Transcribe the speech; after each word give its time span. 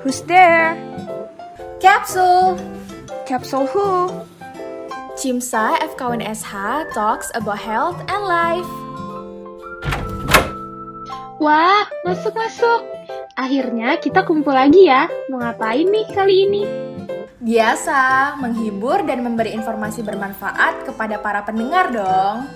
Who's 0.00 0.24
there? 0.24 0.80
Capsule 1.76 2.56
Capsule 3.28 3.68
who? 3.68 4.08
Cimsa 5.20 5.76
FKWN 5.92 6.24
SH 6.24 6.88
talks 6.96 7.28
about 7.36 7.60
health 7.60 8.00
and 8.08 8.24
life. 8.24 8.70
Wah, 11.36 11.84
masuk-masuk. 12.08 12.80
Akhirnya 13.36 14.00
kita 14.00 14.24
kumpul 14.24 14.56
lagi 14.56 14.88
ya. 14.88 15.04
Mau 15.28 15.36
ngapain 15.36 15.84
nih 15.84 16.08
kali 16.16 16.48
ini? 16.48 16.62
Biasa, 17.36 18.36
menghibur 18.40 19.04
dan 19.04 19.20
memberi 19.20 19.52
informasi 19.52 20.00
bermanfaat 20.00 20.88
kepada 20.88 21.20
para 21.20 21.44
pendengar 21.44 21.92
dong. 21.92 22.48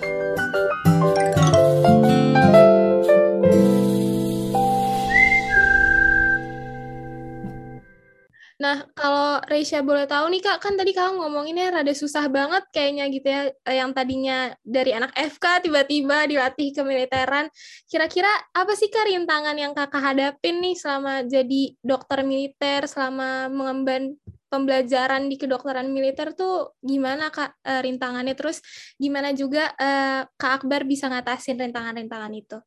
Reisha 9.43 9.83
boleh 9.83 10.07
tahu 10.07 10.31
nih 10.31 10.39
Kak, 10.39 10.63
kan 10.63 10.79
tadi 10.79 10.95
Kakak 10.95 11.19
ngomonginnya 11.19 11.67
rada 11.73 11.91
susah 11.91 12.31
banget 12.31 12.63
kayaknya 12.71 13.11
gitu 13.11 13.27
ya, 13.27 13.41
eh, 13.51 13.75
yang 13.81 13.91
tadinya 13.91 14.55
dari 14.63 14.95
anak 14.95 15.11
FK 15.17 15.67
tiba-tiba 15.67 16.23
dilatih 16.23 16.71
ke 16.71 16.81
militeran. 16.85 17.51
Kira-kira 17.91 18.31
apa 18.55 18.73
sih 18.73 18.87
Kak 18.87 19.11
rintangan 19.11 19.55
yang 19.59 19.75
Kakak 19.75 19.99
hadapin 19.99 20.63
nih 20.63 20.75
selama 20.79 21.27
jadi 21.27 21.75
dokter 21.83 22.23
militer, 22.23 22.87
selama 22.87 23.51
mengemban 23.51 24.15
pembelajaran 24.47 25.27
di 25.27 25.35
kedokteran 25.35 25.91
militer 25.91 26.31
tuh 26.31 26.77
gimana 26.79 27.27
Kak 27.33 27.59
eh, 27.67 27.81
rintangannya? 27.83 28.37
Terus 28.39 28.63
gimana 28.95 29.35
juga 29.35 29.75
eh, 29.75 30.23
Kak 30.39 30.63
Akbar 30.63 30.87
bisa 30.87 31.11
ngatasin 31.11 31.59
rintangan-rintangan 31.59 32.31
itu? 32.31 32.57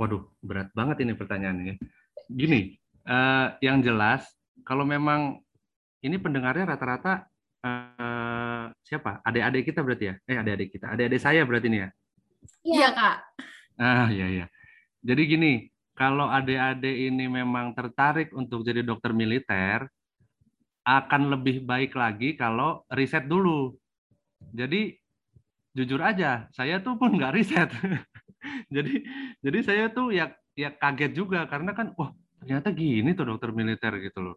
Waduh, 0.00 0.26
berat 0.42 0.72
banget 0.72 1.04
ini 1.04 1.12
pertanyaannya. 1.14 1.74
Gini, 2.26 2.74
uh, 3.06 3.54
yang 3.62 3.82
jelas 3.82 4.26
kalau 4.62 4.86
memang 4.86 5.38
ini 6.02 6.16
pendengarnya 6.18 6.74
rata-rata 6.74 7.26
uh, 7.62 8.70
siapa? 8.82 9.22
Adik-adik 9.22 9.70
kita 9.70 9.80
berarti 9.86 10.04
ya? 10.10 10.14
Eh 10.26 10.36
adik-adik 10.38 10.68
kita, 10.74 10.86
adik-adik 10.94 11.20
saya 11.22 11.42
berarti 11.46 11.66
ini 11.70 11.78
ya? 11.82 11.88
Iya 12.66 12.88
kak. 12.94 13.16
Ah 13.78 14.08
iya 14.10 14.26
iya. 14.26 14.46
Jadi 15.02 15.22
gini, 15.26 15.52
kalau 15.94 16.26
adik-adik 16.30 16.96
ini 17.10 17.26
memang 17.30 17.74
tertarik 17.74 18.34
untuk 18.34 18.66
jadi 18.66 18.82
dokter 18.82 19.14
militer, 19.14 19.86
akan 20.82 21.30
lebih 21.30 21.62
baik 21.62 21.94
lagi 21.94 22.34
kalau 22.34 22.82
riset 22.90 23.30
dulu. 23.30 23.74
Jadi 24.50 24.98
jujur 25.72 26.02
aja, 26.02 26.50
saya 26.50 26.82
tuh 26.82 26.98
pun 26.98 27.14
nggak 27.14 27.34
riset. 27.34 27.70
jadi 28.74 28.94
jadi 29.38 29.58
saya 29.62 29.84
tuh 29.94 30.10
ya 30.10 30.34
ya 30.58 30.74
kaget 30.74 31.14
juga 31.14 31.46
karena 31.48 31.72
kan 31.72 31.94
wah 31.96 32.12
ternyata 32.42 32.74
gini 32.74 33.14
tuh 33.14 33.30
dokter 33.30 33.54
militer 33.54 33.94
gitu 34.02 34.18
loh. 34.18 34.36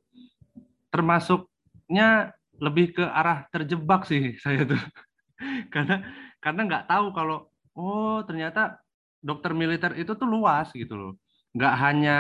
Termasuknya 0.94 2.38
lebih 2.62 3.02
ke 3.02 3.04
arah 3.04 3.50
terjebak 3.50 4.06
sih 4.06 4.38
saya 4.46 4.62
tuh. 4.70 4.78
karena 5.74 6.06
karena 6.40 6.62
nggak 6.64 6.86
tahu 6.88 7.12
kalau 7.12 7.52
oh 7.76 8.24
ternyata 8.24 8.80
dokter 9.20 9.52
militer 9.52 9.92
itu 9.98 10.14
tuh 10.14 10.30
luas 10.30 10.70
gitu 10.70 10.94
loh. 10.94 11.14
Nggak 11.58 11.76
hanya 11.82 12.16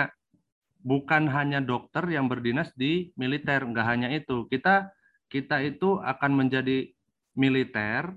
bukan 0.81 1.29
hanya 1.29 1.61
dokter 1.61 2.01
yang 2.09 2.25
berdinas 2.25 2.73
di 2.73 3.13
militer, 3.13 3.61
nggak 3.61 3.85
hanya 3.85 4.09
itu. 4.09 4.49
Kita 4.49 4.89
kita 5.29 5.61
itu 5.61 6.01
akan 6.01 6.31
menjadi 6.33 6.89
militer, 7.37 8.09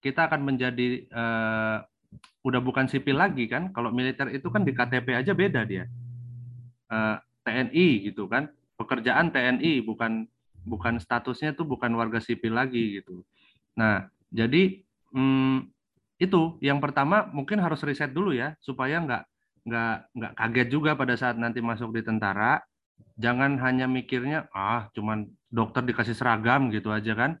kita 0.00 0.32
akan 0.32 0.48
menjadi 0.48 1.04
uh, 1.12 1.84
udah 2.42 2.60
bukan 2.64 2.88
sipil 2.88 3.20
lagi 3.20 3.46
kan. 3.52 3.68
Kalau 3.76 3.92
militer 3.92 4.32
itu 4.32 4.48
kan 4.48 4.64
di 4.64 4.72
KTP 4.72 5.12
aja 5.12 5.36
beda 5.36 5.68
dia 5.68 5.84
eh, 6.92 7.16
TNI 7.42 7.88
gitu 8.12 8.28
kan. 8.28 8.52
Pekerjaan 8.76 9.32
TNI 9.32 9.82
bukan 9.82 10.28
bukan 10.62 10.98
statusnya 11.02 11.56
tuh 11.58 11.66
bukan 11.66 11.90
warga 11.98 12.22
sipil 12.22 12.54
lagi 12.54 13.02
gitu. 13.02 13.26
Nah 13.74 14.06
jadi 14.30 14.84
hmm, 15.10 15.68
itu 16.22 16.56
yang 16.62 16.78
pertama 16.78 17.26
mungkin 17.34 17.58
harus 17.58 17.82
riset 17.82 18.14
dulu 18.14 18.30
ya 18.30 18.54
supaya 18.62 19.02
nggak 19.02 19.22
nggak 19.62 19.94
nggak 20.14 20.32
kaget 20.38 20.68
juga 20.70 20.90
pada 20.94 21.14
saat 21.18 21.36
nanti 21.38 21.58
masuk 21.58 21.94
di 21.94 22.02
tentara. 22.06 22.62
Jangan 23.18 23.58
hanya 23.60 23.90
mikirnya 23.90 24.48
ah 24.54 24.88
cuman 24.94 25.26
dokter 25.50 25.82
dikasih 25.84 26.14
seragam 26.14 26.70
gitu 26.70 26.94
aja 26.94 27.12
kan. 27.18 27.32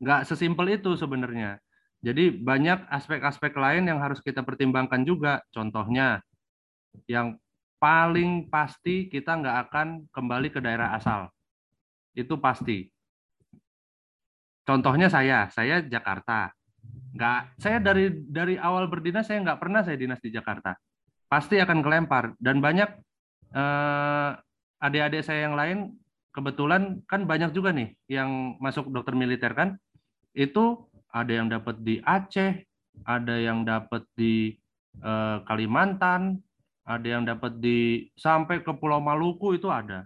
Nggak 0.00 0.28
sesimpel 0.28 0.76
itu 0.76 0.94
sebenarnya. 1.00 1.58
Jadi 2.04 2.28
banyak 2.36 2.84
aspek-aspek 2.92 3.56
lain 3.56 3.88
yang 3.88 3.96
harus 3.96 4.20
kita 4.20 4.44
pertimbangkan 4.44 5.08
juga. 5.08 5.40
Contohnya 5.48 6.20
yang 7.08 7.40
paling 7.84 8.48
pasti 8.48 9.12
kita 9.12 9.36
nggak 9.36 9.56
akan 9.68 10.08
kembali 10.08 10.48
ke 10.48 10.56
daerah 10.64 10.96
asal. 10.96 11.28
Itu 12.16 12.40
pasti. 12.40 12.88
Contohnya 14.64 15.12
saya, 15.12 15.52
saya 15.52 15.84
Jakarta. 15.84 16.48
Nggak, 17.12 17.60
saya 17.60 17.84
dari 17.84 18.08
dari 18.24 18.56
awal 18.56 18.88
berdinas 18.88 19.28
saya 19.28 19.44
nggak 19.44 19.60
pernah 19.60 19.84
saya 19.84 20.00
dinas 20.00 20.16
di 20.24 20.32
Jakarta. 20.32 20.72
Pasti 21.28 21.60
akan 21.60 21.84
kelempar. 21.84 22.32
Dan 22.40 22.64
banyak 22.64 22.88
eh, 23.52 24.30
adik-adik 24.80 25.20
saya 25.20 25.44
yang 25.44 25.52
lain 25.60 25.92
kebetulan 26.32 27.04
kan 27.04 27.28
banyak 27.28 27.52
juga 27.52 27.76
nih 27.76 27.92
yang 28.08 28.56
masuk 28.64 28.88
dokter 28.88 29.12
militer 29.12 29.52
kan. 29.52 29.76
Itu 30.32 30.88
ada 31.12 31.28
yang 31.36 31.52
dapat 31.52 31.84
di 31.84 32.00
Aceh, 32.00 32.64
ada 33.04 33.36
yang 33.36 33.68
dapat 33.68 34.08
di 34.16 34.56
eh, 35.04 35.38
Kalimantan, 35.44 36.40
ada 36.84 37.06
yang 37.08 37.24
dapat 37.24 37.56
di 37.58 38.12
sampai 38.14 38.60
ke 38.60 38.72
Pulau 38.76 39.00
Maluku 39.00 39.56
itu 39.56 39.72
ada. 39.72 40.04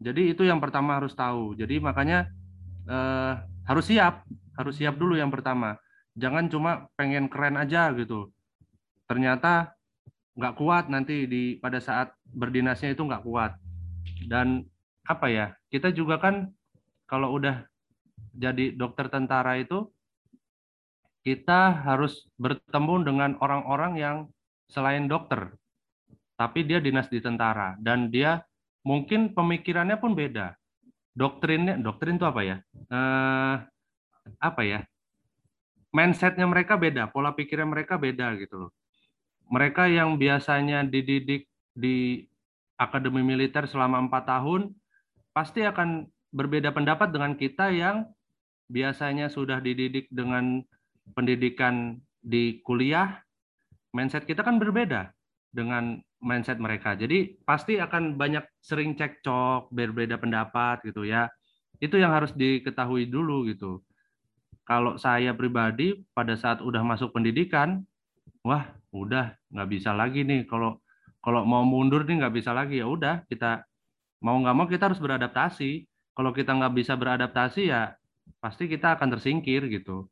Jadi 0.00 0.32
itu 0.32 0.44
yang 0.44 0.60
pertama 0.60 0.96
harus 0.96 1.12
tahu. 1.12 1.52
Jadi 1.56 1.76
makanya 1.80 2.28
eh, 2.88 3.32
harus 3.68 3.84
siap, 3.84 4.24
harus 4.56 4.74
siap 4.80 4.96
dulu 4.96 5.16
yang 5.16 5.28
pertama. 5.28 5.76
Jangan 6.16 6.48
cuma 6.48 6.88
pengen 6.96 7.28
keren 7.28 7.60
aja 7.60 7.92
gitu. 7.92 8.32
Ternyata 9.04 9.76
nggak 10.36 10.56
kuat 10.56 10.88
nanti 10.88 11.28
di 11.28 11.56
pada 11.60 11.80
saat 11.80 12.12
berdinasnya 12.32 12.96
itu 12.96 13.04
nggak 13.04 13.24
kuat. 13.24 13.56
Dan 14.24 14.64
apa 15.04 15.28
ya? 15.28 15.46
Kita 15.68 15.92
juga 15.92 16.16
kan 16.16 16.48
kalau 17.04 17.36
udah 17.36 17.64
jadi 18.36 18.72
dokter 18.72 19.12
tentara 19.12 19.60
itu 19.60 19.92
kita 21.24 21.84
harus 21.84 22.24
bertemu 22.38 22.94
dengan 23.02 23.30
orang-orang 23.42 23.92
yang 23.98 24.16
selain 24.70 25.10
dokter 25.10 25.52
tapi 26.36 26.68
dia 26.68 26.78
dinas 26.78 27.08
di 27.08 27.18
tentara 27.18 27.74
dan 27.80 28.12
dia 28.12 28.44
mungkin 28.84 29.32
pemikirannya 29.32 29.96
pun 29.98 30.12
beda. 30.14 30.54
Doktrinnya, 31.16 31.80
doktrin 31.80 32.20
itu 32.20 32.28
apa 32.28 32.40
ya? 32.44 32.56
Eh, 32.92 33.54
apa 34.36 34.62
ya? 34.62 34.84
Mindsetnya 35.90 36.44
mereka 36.44 36.76
beda, 36.76 37.08
pola 37.08 37.32
pikirnya 37.32 37.64
mereka 37.64 37.96
beda 37.96 38.36
gitu 38.36 38.68
loh. 38.68 38.70
Mereka 39.48 39.88
yang 39.88 40.20
biasanya 40.20 40.84
dididik 40.84 41.48
di 41.72 42.28
akademi 42.76 43.24
militer 43.24 43.64
selama 43.64 44.04
empat 44.04 44.28
tahun 44.28 44.76
pasti 45.32 45.64
akan 45.64 46.04
berbeda 46.36 46.68
pendapat 46.76 47.08
dengan 47.08 47.32
kita 47.32 47.72
yang 47.72 48.04
biasanya 48.68 49.32
sudah 49.32 49.62
dididik 49.64 50.12
dengan 50.12 50.60
pendidikan 51.16 51.96
di 52.20 52.60
kuliah. 52.60 53.24
Mindset 53.96 54.28
kita 54.28 54.44
kan 54.44 54.60
berbeda 54.60 55.16
dengan 55.54 56.04
mindset 56.20 56.56
mereka. 56.56 56.96
Jadi 56.96 57.36
pasti 57.44 57.76
akan 57.76 58.16
banyak 58.16 58.44
sering 58.60 58.96
cekcok, 58.96 59.70
berbeda 59.70 60.16
pendapat 60.16 60.82
gitu 60.84 61.04
ya. 61.04 61.28
Itu 61.78 62.00
yang 62.00 62.12
harus 62.12 62.32
diketahui 62.32 63.08
dulu 63.08 63.46
gitu. 63.48 63.84
Kalau 64.66 64.98
saya 64.98 65.30
pribadi 65.36 66.02
pada 66.10 66.34
saat 66.34 66.58
udah 66.58 66.82
masuk 66.82 67.14
pendidikan, 67.14 67.86
wah 68.42 68.66
udah 68.90 69.36
nggak 69.52 69.68
bisa 69.70 69.94
lagi 69.94 70.26
nih. 70.26 70.48
Kalau 70.48 70.82
kalau 71.22 71.46
mau 71.46 71.62
mundur 71.62 72.02
nih 72.02 72.22
nggak 72.22 72.34
bisa 72.34 72.50
lagi 72.54 72.82
ya 72.82 72.86
udah 72.86 73.26
kita 73.26 73.66
mau 74.22 74.38
nggak 74.42 74.56
mau 74.56 74.66
kita 74.66 74.90
harus 74.90 74.98
beradaptasi. 74.98 75.86
Kalau 76.16 76.32
kita 76.32 76.56
nggak 76.56 76.74
bisa 76.74 76.96
beradaptasi 76.96 77.70
ya 77.70 77.94
pasti 78.42 78.66
kita 78.66 78.98
akan 78.98 79.14
tersingkir 79.14 79.68
gitu. 79.70 80.08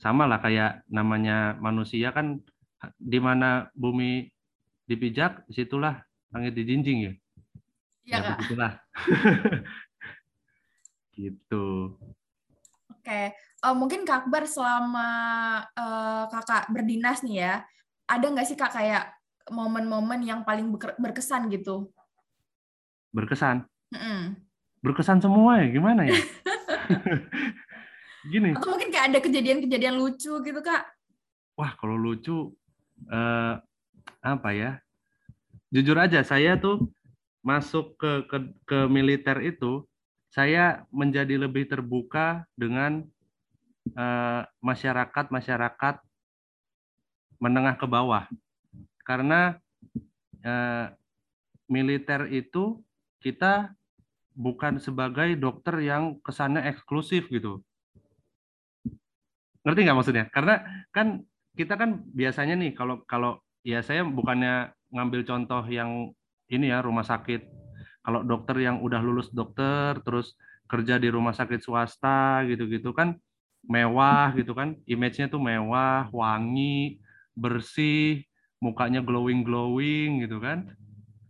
Sama 0.00 0.26
lah 0.26 0.42
kayak 0.42 0.82
namanya 0.90 1.54
manusia 1.62 2.10
kan 2.10 2.42
di 2.98 3.22
mana 3.22 3.70
bumi 3.78 4.33
dipijak, 4.84 5.48
di 5.48 5.52
situlah 5.56 6.04
langit 6.34 6.52
dijinjing 6.56 6.98
ya. 7.08 7.12
Iya, 8.04 8.16
ya, 8.20 8.30
Begitulah. 8.36 8.72
gitu. 11.16 11.96
Oke, 12.92 13.20
uh, 13.64 13.74
mungkin 13.76 14.04
Kak 14.04 14.28
Akbar 14.28 14.44
selama 14.48 15.08
uh, 15.76 16.24
kakak 16.28 16.68
berdinas 16.72 17.24
nih 17.24 17.44
ya, 17.44 17.54
ada 18.08 18.26
nggak 18.28 18.48
sih 18.48 18.56
kak 18.56 18.76
kayak 18.76 19.12
momen-momen 19.48 20.24
yang 20.24 20.40
paling 20.44 20.72
berkesan 21.00 21.48
gitu? 21.52 21.88
Berkesan? 23.12 23.64
Mm 23.92 24.00
-mm. 24.00 24.20
Berkesan 24.84 25.20
semua 25.20 25.64
ya, 25.64 25.66
gimana 25.72 26.08
ya? 26.08 26.16
Gini. 28.32 28.56
Atau 28.56 28.72
mungkin 28.72 28.88
kayak 28.88 29.12
ada 29.12 29.20
kejadian-kejadian 29.20 29.96
lucu 30.00 30.32
gitu 30.40 30.60
kak? 30.64 30.84
Wah, 31.60 31.76
kalau 31.76 31.96
lucu, 31.96 32.52
uh, 33.12 33.54
apa 34.24 34.56
ya? 34.56 34.80
Jujur 35.68 36.00
aja 36.00 36.24
saya 36.24 36.56
tuh 36.56 36.88
masuk 37.44 38.00
ke 38.00 38.24
ke, 38.24 38.38
ke 38.64 38.78
militer 38.88 39.36
itu 39.44 39.84
saya 40.32 40.88
menjadi 40.88 41.36
lebih 41.36 41.68
terbuka 41.68 42.48
dengan 42.56 43.04
uh, 43.92 44.42
masyarakat 44.64 45.28
masyarakat 45.28 45.94
menengah 47.36 47.76
ke 47.76 47.84
bawah. 47.84 48.24
Karena 49.04 49.60
uh, 50.40 50.88
militer 51.68 52.32
itu 52.32 52.80
kita 53.20 53.76
bukan 54.32 54.80
sebagai 54.80 55.36
dokter 55.36 55.84
yang 55.84 56.18
kesannya 56.24 56.64
eksklusif 56.64 57.28
gitu. 57.28 57.60
Ngerti 59.62 59.80
nggak 59.84 59.96
maksudnya? 59.96 60.24
Karena 60.32 60.60
kan 60.90 61.22
kita 61.54 61.76
kan 61.78 62.02
biasanya 62.10 62.58
nih 62.58 62.72
kalau 62.74 63.04
kalau 63.06 63.43
ya 63.64 63.80
saya 63.80 64.04
bukannya 64.04 64.70
ngambil 64.92 65.24
contoh 65.26 65.64
yang 65.66 66.12
ini 66.52 66.70
ya 66.70 66.84
rumah 66.84 67.02
sakit. 67.02 67.48
Kalau 68.04 68.20
dokter 68.20 68.60
yang 68.60 68.84
udah 68.84 69.00
lulus 69.00 69.32
dokter 69.32 69.96
terus 70.04 70.36
kerja 70.68 71.00
di 71.00 71.08
rumah 71.08 71.32
sakit 71.32 71.64
swasta 71.64 72.44
gitu-gitu 72.44 72.92
kan 72.92 73.16
mewah 73.64 74.36
gitu 74.36 74.52
kan. 74.52 74.76
Image-nya 74.84 75.32
tuh 75.32 75.40
mewah 75.40 76.12
wangi 76.12 77.00
bersih 77.34 78.22
mukanya 78.60 79.00
glowing 79.00 79.42
glowing 79.42 80.20
gitu 80.20 80.38
kan. 80.38 80.76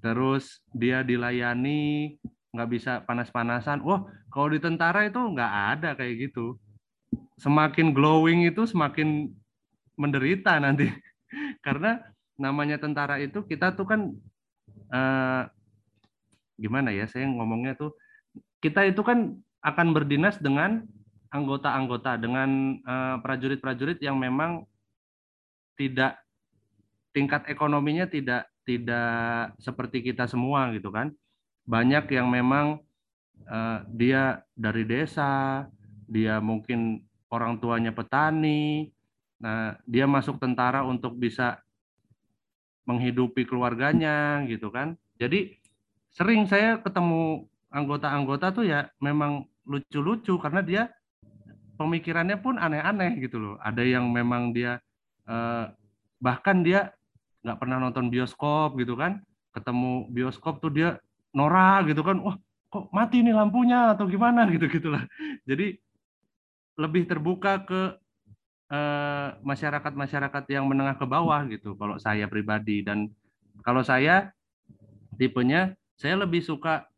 Terus 0.03 0.61
dia 0.75 1.07
dilayani 1.07 2.19
nggak 2.51 2.71
bisa 2.71 2.93
panas-panasan. 3.07 3.81
Wah 3.87 4.05
kalau 4.29 4.51
di 4.51 4.59
tentara 4.59 5.07
itu 5.07 5.19
nggak 5.19 5.53
ada 5.79 5.91
kayak 5.95 6.31
gitu. 6.31 6.59
Semakin 7.39 7.95
glowing 7.95 8.51
itu 8.51 8.67
semakin 8.67 9.31
menderita 9.95 10.59
nanti. 10.59 10.91
Karena 11.67 12.03
namanya 12.37 12.81
tentara 12.81 13.23
itu 13.23 13.43
kita 13.47 13.75
tuh 13.75 13.87
kan 13.87 14.01
eh, 14.91 15.43
gimana 16.59 16.95
ya 16.95 17.07
saya 17.11 17.27
ngomongnya 17.27 17.75
tuh 17.75 17.95
kita 18.63 18.87
itu 18.87 19.03
kan 19.05 19.35
akan 19.65 19.89
berdinas 19.97 20.39
dengan 20.39 20.85
anggota-anggota 21.31 22.19
dengan 22.19 22.79
eh, 22.79 23.17
prajurit-prajurit 23.23 23.99
yang 24.03 24.19
memang 24.19 24.67
tidak 25.75 26.19
tingkat 27.15 27.47
ekonominya 27.51 28.07
tidak 28.07 28.51
tidak 28.65 29.53
seperti 29.61 30.01
kita 30.01 30.25
semua 30.25 30.73
gitu 30.73 30.89
kan. 30.89 31.13
Banyak 31.69 32.09
yang 32.13 32.29
memang 32.33 32.81
uh, 33.49 33.79
dia 33.91 34.43
dari 34.55 34.85
desa 34.87 35.65
dia 36.07 36.39
mungkin 36.39 37.03
orang 37.33 37.59
tuanya 37.59 37.91
petani 37.91 38.93
nah 39.41 39.77
dia 39.85 40.07
masuk 40.07 40.39
tentara 40.39 40.87
untuk 40.87 41.19
bisa 41.19 41.59
menghidupi 42.85 43.49
keluarganya 43.49 44.45
gitu 44.49 44.69
kan 44.69 44.97
jadi 45.17 45.57
sering 46.15 46.47
saya 46.47 46.79
ketemu 46.79 47.49
anggota-anggota 47.75 48.55
tuh 48.55 48.65
ya 48.71 48.87
memang 49.03 49.51
lucu-lucu 49.67 50.39
karena 50.39 50.63
dia 50.63 50.83
pemikirannya 51.75 52.39
pun 52.39 52.55
aneh-aneh 52.55 53.19
gitu 53.19 53.37
loh. 53.43 53.55
Ada 53.59 53.83
yang 53.83 54.07
memang 54.15 54.55
dia 54.55 54.79
eh, 55.27 55.67
bahkan 56.23 56.63
dia 56.63 56.95
nggak 57.43 57.59
pernah 57.61 57.77
nonton 57.83 58.09
bioskop 58.09 58.79
gitu 58.79 58.95
kan, 58.95 59.21
ketemu 59.53 60.09
bioskop 60.09 60.63
tuh 60.63 60.73
dia 60.73 60.97
norak 61.35 61.91
gitu 61.93 62.01
kan, 62.07 62.17
wah 62.23 62.39
kok 62.71 62.89
mati 62.95 63.21
nih 63.21 63.35
lampunya 63.35 63.93
atau 63.93 64.07
gimana 64.07 64.47
gitu 64.55 64.71
gitulah. 64.71 65.03
Jadi 65.45 65.77
lebih 66.79 67.07
terbuka 67.11 67.63
ke 67.67 67.99
masyarakat-masyarakat 69.45 70.45
yang 70.51 70.65
menengah 70.69 70.97
ke 70.97 71.07
bawah 71.07 71.45
gitu 71.51 71.77
kalau 71.77 71.97
saya 72.01 72.27
pribadi. 72.31 72.81
Dan 72.81 73.11
kalau 73.63 73.85
saya 73.85 74.33
tipenya 75.17 75.77
saya 75.95 76.19
lebih 76.19 76.43
suka 76.43 76.89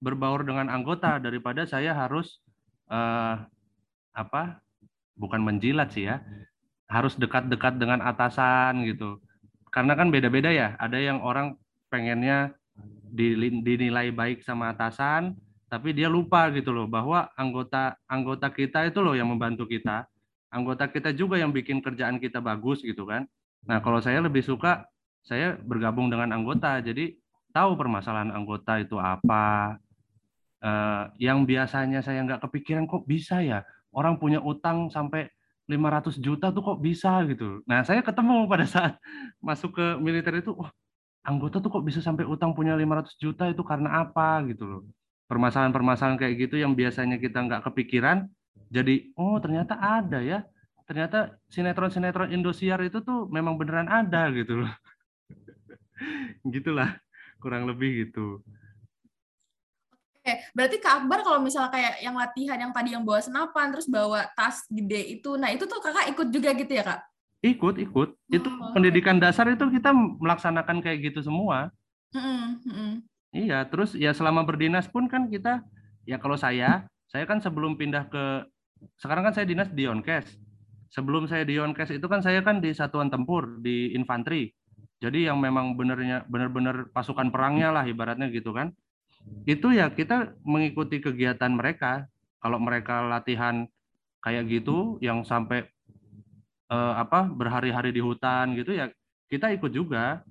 berbaur 0.00 0.42
dengan 0.42 0.72
anggota 0.72 1.20
daripada 1.20 1.68
saya 1.68 1.92
harus 1.92 2.40
uh, 2.88 3.44
apa 4.16 4.58
bukan 5.14 5.44
menjilat 5.44 5.92
sih 5.92 6.08
ya 6.08 6.24
harus 6.90 7.14
dekat-dekat 7.14 7.78
dengan 7.78 8.02
atasan 8.02 8.82
gitu. 8.88 9.20
Karena 9.70 9.94
kan 9.94 10.10
beda-beda 10.10 10.50
ya 10.50 10.74
ada 10.82 10.98
yang 10.98 11.22
orang 11.22 11.54
pengennya 11.92 12.54
dinilai 13.14 14.10
baik 14.14 14.42
sama 14.42 14.74
atasan 14.74 15.34
tapi 15.70 15.94
dia 15.94 16.10
lupa 16.10 16.50
gitu 16.50 16.74
loh 16.74 16.90
bahwa 16.90 17.30
anggota 17.38 17.94
anggota 18.10 18.50
kita 18.50 18.90
itu 18.90 18.98
loh 18.98 19.14
yang 19.14 19.30
membantu 19.30 19.70
kita 19.70 20.02
anggota 20.50 20.90
kita 20.90 21.14
juga 21.14 21.38
yang 21.38 21.54
bikin 21.54 21.80
kerjaan 21.82 22.18
kita 22.18 22.42
bagus 22.42 22.82
gitu 22.82 23.06
kan 23.06 23.26
nah 23.64 23.78
kalau 23.80 24.02
saya 24.02 24.20
lebih 24.22 24.42
suka 24.42 24.84
saya 25.22 25.56
bergabung 25.60 26.10
dengan 26.10 26.32
anggota 26.34 26.80
jadi 26.80 27.14
tahu 27.50 27.74
permasalahan 27.76 28.30
anggota 28.34 28.78
itu 28.80 28.96
apa. 28.96 29.76
Uh, 30.60 31.08
yang 31.16 31.48
biasanya 31.48 32.04
saya 32.04 32.20
nggak 32.20 32.44
kepikiran 32.44 32.84
kok 32.84 33.08
bisa 33.08 33.40
ya 33.40 33.64
orang 33.96 34.20
punya 34.20 34.44
utang 34.44 34.92
sampai 34.92 35.32
500 35.64 36.20
juta 36.20 36.52
tuh 36.52 36.60
kok 36.60 36.78
bisa 36.84 37.24
gitu. 37.24 37.64
Nah 37.64 37.80
saya 37.80 38.04
ketemu 38.04 38.44
pada 38.44 38.68
saat 38.68 39.00
masuk 39.46 39.72
ke 39.80 39.86
militer 39.96 40.36
itu, 40.36 40.52
wah 40.52 40.68
anggota 41.24 41.64
tuh 41.64 41.72
kok 41.72 41.84
bisa 41.86 42.04
sampai 42.04 42.28
utang 42.28 42.52
punya 42.52 42.76
500 42.76 43.16
juta 43.16 43.48
itu 43.48 43.62
karena 43.64 44.04
apa 44.04 44.44
gitu 44.52 44.64
loh. 44.68 44.82
Permasalahan-permasalahan 45.32 46.20
kayak 46.20 46.34
gitu 46.44 46.60
yang 46.60 46.76
biasanya 46.76 47.16
kita 47.16 47.40
nggak 47.40 47.62
kepikiran, 47.70 48.28
jadi 48.70 49.10
oh 49.18 49.36
ternyata 49.42 49.74
ada 49.76 50.22
ya. 50.22 50.46
Ternyata 50.86 51.38
sinetron-sinetron 51.50 52.34
Indosiar 52.34 52.82
itu 52.82 52.98
tuh 53.02 53.30
memang 53.30 53.54
beneran 53.54 53.86
ada 53.86 54.26
gitu 54.34 54.66
loh. 54.66 54.72
Gitulah 56.54 56.98
kurang 57.38 57.66
lebih 57.66 58.06
gitu. 58.06 58.42
Oke, 60.20 60.34
berarti 60.52 60.76
Kak 60.82 60.94
Akbar 61.02 61.24
kalau 61.24 61.40
misalnya 61.40 61.72
kayak 61.72 61.94
yang 62.04 62.12
latihan 62.12 62.58
yang 62.60 62.72
tadi 62.76 62.92
yang 62.92 63.06
bawa 63.06 63.24
senapan 63.24 63.72
terus 63.72 63.88
bawa 63.88 64.28
tas 64.36 64.68
gede 64.68 65.16
itu, 65.16 65.40
nah 65.40 65.48
itu 65.48 65.64
tuh 65.64 65.80
kakak 65.80 66.12
ikut 66.12 66.28
juga 66.28 66.52
gitu 66.52 66.72
ya 66.76 66.84
kak? 66.84 67.00
Ikut, 67.40 67.80
ikut. 67.80 68.08
Oh, 68.12 68.28
itu 68.28 68.48
pendidikan 68.76 69.16
dasar 69.16 69.48
itu 69.48 69.64
kita 69.72 69.96
melaksanakan 69.96 70.84
kayak 70.84 71.08
gitu 71.08 71.24
semua. 71.24 71.72
Mm 72.12 72.60
-hmm. 72.60 72.90
Iya, 73.32 73.64
terus 73.64 73.96
ya 73.96 74.12
selama 74.12 74.44
berdinas 74.44 74.84
pun 74.92 75.08
kan 75.08 75.24
kita, 75.32 75.64
ya 76.04 76.20
kalau 76.20 76.36
saya, 76.36 76.84
saya 77.10 77.26
kan 77.26 77.42
sebelum 77.42 77.74
pindah 77.74 78.06
ke, 78.06 78.46
sekarang 79.02 79.30
kan 79.30 79.34
saya 79.34 79.46
dinas 79.50 79.68
di 79.74 79.90
Onkes. 79.90 80.38
Sebelum 80.90 81.26
saya 81.26 81.42
di 81.42 81.58
Onkes 81.58 81.90
itu 81.90 82.06
kan 82.06 82.22
saya 82.22 82.42
kan 82.42 82.62
di 82.62 82.70
satuan 82.70 83.10
tempur, 83.10 83.58
di 83.58 83.94
infanteri. 83.94 84.50
Jadi 85.02 85.26
yang 85.26 85.42
memang 85.42 85.74
benernya 85.74 86.22
benar-benar 86.30 86.94
pasukan 86.94 87.34
perangnya 87.34 87.74
lah 87.74 87.84
ibaratnya 87.86 88.30
gitu 88.30 88.54
kan. 88.54 88.70
Itu 89.44 89.74
ya 89.74 89.90
kita 89.90 90.38
mengikuti 90.46 91.02
kegiatan 91.02 91.50
mereka. 91.50 92.06
Kalau 92.40 92.56
mereka 92.56 93.04
latihan 93.04 93.68
kayak 94.24 94.48
gitu 94.48 94.96
yang 95.04 95.26
sampai 95.26 95.66
eh, 96.70 96.94
apa 96.96 97.28
berhari-hari 97.28 97.90
di 97.92 98.00
hutan 98.00 98.56
gitu 98.56 98.72
ya 98.72 98.88
kita 99.30 99.52
ikut 99.54 99.72
juga 99.72 100.22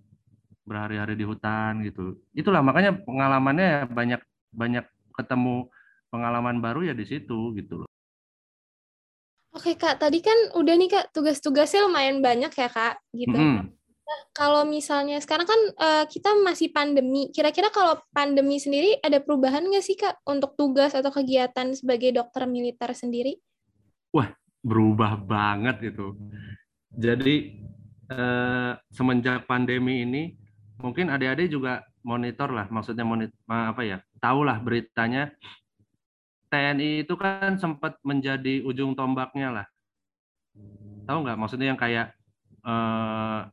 berhari-hari 0.68 1.18
di 1.18 1.26
hutan 1.26 1.82
gitu. 1.82 2.20
Itulah 2.36 2.62
makanya 2.62 2.94
pengalamannya 2.94 3.90
banyak 3.90 4.22
banyak 4.54 4.86
ketemu 5.18 5.72
pengalaman 6.10 6.62
baru 6.62 6.90
ya 6.90 6.94
di 6.94 7.06
situ 7.06 7.54
gitu 7.58 7.86
loh. 7.86 7.90
Oke 9.50 9.74
kak, 9.74 9.98
tadi 9.98 10.22
kan 10.22 10.38
udah 10.54 10.76
nih 10.78 10.90
kak 10.94 11.06
tugas-tugasnya 11.10 11.90
lumayan 11.90 12.22
banyak 12.22 12.54
ya 12.54 12.70
kak, 12.70 13.02
gitu. 13.14 13.34
Mm 13.34 13.54
-hmm 13.66 13.80
kalau 14.34 14.66
misalnya 14.66 15.20
sekarang 15.22 15.46
kan 15.46 15.62
uh, 15.78 16.06
kita 16.10 16.34
masih 16.42 16.74
pandemi, 16.74 17.30
kira-kira 17.30 17.70
kalau 17.70 18.00
pandemi 18.16 18.58
sendiri 18.58 18.98
ada 19.04 19.22
perubahan 19.22 19.66
nggak 19.68 19.86
sih 19.86 19.98
kak 20.00 20.18
untuk 20.26 20.56
tugas 20.58 20.96
atau 20.98 21.12
kegiatan 21.14 21.76
sebagai 21.76 22.16
dokter 22.16 22.50
militer 22.50 22.90
sendiri? 22.96 23.38
Wah, 24.16 24.34
berubah 24.66 25.20
banget 25.20 25.94
itu. 25.94 26.18
Jadi 26.90 27.62
uh, 28.10 28.74
semenjak 28.90 29.46
pandemi 29.46 30.02
ini, 30.08 30.34
mungkin 30.82 31.14
adik-adik 31.14 31.54
juga 31.54 31.86
monitor 32.02 32.50
lah, 32.50 32.66
maksudnya 32.72 33.06
monitor 33.06 33.38
apa 33.46 33.82
ya, 33.86 33.98
tahulah 34.18 34.58
beritanya. 34.64 35.30
TNI 36.50 37.06
itu 37.06 37.14
kan 37.16 37.58
sempat 37.62 37.98
menjadi 38.02 38.66
ujung 38.66 38.98
tombaknya 38.98 39.62
lah. 39.62 39.68
Tahu 41.06 41.18
nggak? 41.26 41.38
Maksudnya 41.38 41.74
yang 41.74 41.80
kayak 41.80 42.14
uh, 42.66 43.50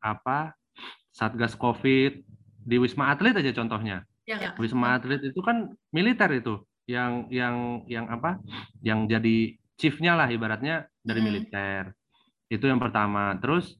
apa 0.00 0.54
satgas 1.10 1.56
covid 1.56 2.20
di 2.66 2.76
wisma 2.76 3.14
atlet 3.14 3.34
aja 3.40 3.54
contohnya 3.56 4.04
ya, 4.28 4.36
ya. 4.36 4.50
wisma 4.60 5.00
atlet 5.00 5.22
itu 5.22 5.40
kan 5.40 5.72
militer 5.90 6.30
itu 6.36 6.60
yang 6.86 7.26
yang 7.32 7.82
yang 7.90 8.06
apa 8.06 8.38
yang 8.84 9.10
jadi 9.10 9.56
chiefnya 9.74 10.14
lah 10.14 10.28
ibaratnya 10.30 10.86
dari 11.02 11.18
hmm. 11.22 11.26
militer 11.26 11.82
itu 12.46 12.62
yang 12.68 12.78
pertama 12.78 13.34
terus 13.42 13.74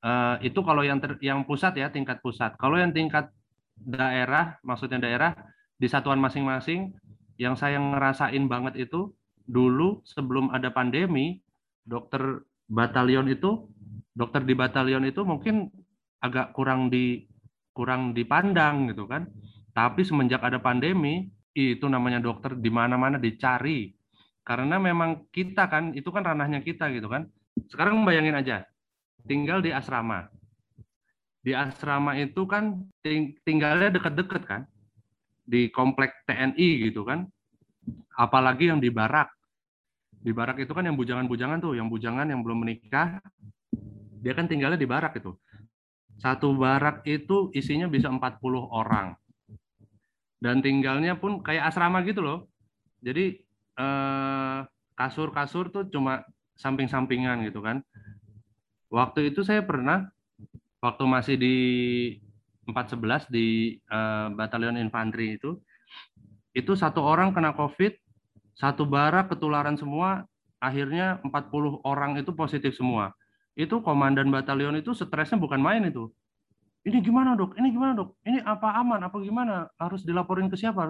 uh, 0.00 0.40
itu 0.40 0.56
kalau 0.64 0.80
yang 0.80 1.02
ter, 1.02 1.20
yang 1.20 1.44
pusat 1.44 1.76
ya 1.76 1.92
tingkat 1.92 2.22
pusat 2.24 2.56
kalau 2.56 2.80
yang 2.80 2.94
tingkat 2.94 3.28
daerah 3.76 4.56
maksudnya 4.64 5.02
daerah 5.02 5.36
di 5.76 5.84
satuan 5.84 6.16
masing-masing 6.16 6.96
yang 7.36 7.54
saya 7.54 7.80
ngerasain 7.80 8.44
banget 8.48 8.88
itu 8.88 9.12
dulu 9.46 10.02
sebelum 10.02 10.50
ada 10.50 10.72
pandemi 10.74 11.38
dokter 11.86 12.42
batalion 12.66 13.30
itu 13.30 13.70
dokter 14.16 14.42
di 14.42 14.56
batalion 14.58 15.06
itu 15.06 15.22
mungkin 15.22 15.70
agak 16.24 16.56
kurang 16.56 16.88
di 16.90 17.28
kurang 17.76 18.16
dipandang 18.16 18.88
gitu 18.90 19.04
kan 19.04 19.28
Tapi 19.76 20.08
semenjak 20.08 20.40
ada 20.40 20.56
pandemi, 20.56 21.28
itu 21.52 21.84
namanya 21.84 22.16
dokter 22.16 22.56
di 22.56 22.72
mana-mana 22.72 23.20
dicari. 23.20 23.92
Karena 24.40 24.80
memang 24.80 25.28
kita 25.28 25.68
kan, 25.68 25.92
itu 25.92 26.08
kan 26.08 26.24
ranahnya 26.24 26.64
kita 26.64 26.88
gitu 26.96 27.12
kan. 27.12 27.28
Sekarang 27.68 28.00
bayangin 28.08 28.40
aja, 28.40 28.64
tinggal 29.28 29.60
di 29.60 29.76
asrama. 29.76 30.32
Di 31.44 31.52
asrama 31.52 32.16
itu 32.16 32.48
kan 32.48 32.88
tinggalnya 33.44 33.92
deket-deket 33.92 34.48
kan. 34.48 34.64
Di 35.46 35.70
komplek 35.70 36.26
TNI 36.26 36.90
gitu 36.90 37.06
kan. 37.06 37.24
Apalagi 38.18 38.68
yang 38.68 38.82
di 38.82 38.90
barak. 38.90 39.30
Di 40.10 40.34
barak 40.34 40.58
itu 40.58 40.74
kan 40.74 40.82
yang 40.82 40.98
bujangan-bujangan 40.98 41.62
tuh, 41.62 41.78
yang 41.78 41.86
bujangan 41.86 42.26
yang 42.26 42.42
belum 42.42 42.66
menikah, 42.66 43.22
dia 44.18 44.34
kan 44.34 44.50
tinggalnya 44.50 44.74
di 44.74 44.88
barak 44.90 45.14
itu. 45.22 45.38
Satu 46.18 46.56
barak 46.58 47.06
itu 47.06 47.54
isinya 47.54 47.86
bisa 47.86 48.10
40 48.10 48.42
orang. 48.66 49.14
Dan 50.42 50.60
tinggalnya 50.64 51.14
pun 51.14 51.46
kayak 51.46 51.70
asrama 51.70 52.02
gitu 52.02 52.26
loh. 52.26 52.50
Jadi 53.04 53.38
eh, 53.78 54.58
kasur-kasur 54.96 55.70
tuh 55.70 55.86
cuma 55.92 56.26
samping-sampingan 56.56 57.44
gitu 57.46 57.60
kan. 57.60 57.84
Waktu 58.88 59.30
itu 59.30 59.44
saya 59.44 59.62
pernah 59.62 60.08
waktu 60.80 61.04
masih 61.04 61.36
di 61.36 61.56
411 62.66 63.30
di 63.30 63.78
uh, 63.90 64.34
Batalion 64.34 64.76
Infanteri 64.76 65.38
itu 65.38 65.56
itu 66.56 66.72
satu 66.72 67.04
orang 67.04 67.36
kena 67.36 67.52
Covid, 67.52 67.92
satu 68.56 68.88
barak 68.88 69.28
ketularan 69.28 69.76
semua, 69.76 70.24
akhirnya 70.56 71.20
40 71.20 71.84
orang 71.84 72.16
itu 72.16 72.32
positif 72.32 72.72
semua. 72.72 73.12
Itu 73.52 73.84
komandan 73.84 74.32
batalion 74.32 74.80
itu 74.80 74.96
stresnya 74.96 75.36
bukan 75.36 75.60
main 75.60 75.84
itu. 75.84 76.08
Ini 76.88 77.04
gimana 77.04 77.36
dok? 77.36 77.60
Ini 77.60 77.68
gimana 77.68 77.92
dok? 77.92 78.16
Ini 78.24 78.40
apa 78.40 78.72
aman? 78.80 79.04
Apa 79.04 79.20
gimana? 79.20 79.68
Harus 79.76 80.00
dilaporin 80.00 80.48
ke 80.48 80.56
siapa? 80.56 80.88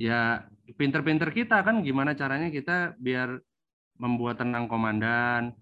Ya 0.00 0.48
pinter-pinter 0.80 1.28
kita 1.28 1.60
kan 1.60 1.84
gimana 1.84 2.16
caranya 2.16 2.48
kita 2.48 2.96
biar 2.96 3.36
membuat 4.00 4.40
tenang 4.40 4.64
komandan, 4.64 5.52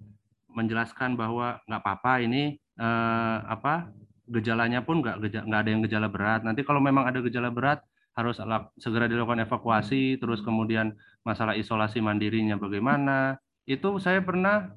menjelaskan 0.52 1.18
bahwa 1.18 1.58
nggak 1.66 1.82
apa-apa 1.82 2.12
ini 2.22 2.54
eh, 2.78 3.38
apa 3.44 3.90
gejalanya 4.26 4.82
pun 4.82 5.00
nggak 5.02 5.22
nggak 5.22 5.60
ada 5.60 5.70
yang 5.70 5.82
gejala 5.86 6.08
berat. 6.10 6.42
Nanti 6.42 6.66
kalau 6.66 6.82
memang 6.82 7.06
ada 7.06 7.22
gejala 7.22 7.50
berat 7.54 7.82
harus 8.16 8.40
segera 8.80 9.06
dilakukan 9.06 9.44
evakuasi, 9.44 10.16
terus 10.16 10.40
kemudian 10.40 10.96
masalah 11.22 11.54
isolasi 11.54 12.00
mandirinya 12.02 12.56
bagaimana. 12.56 13.38
Itu 13.68 14.00
saya 14.02 14.22
pernah 14.24 14.72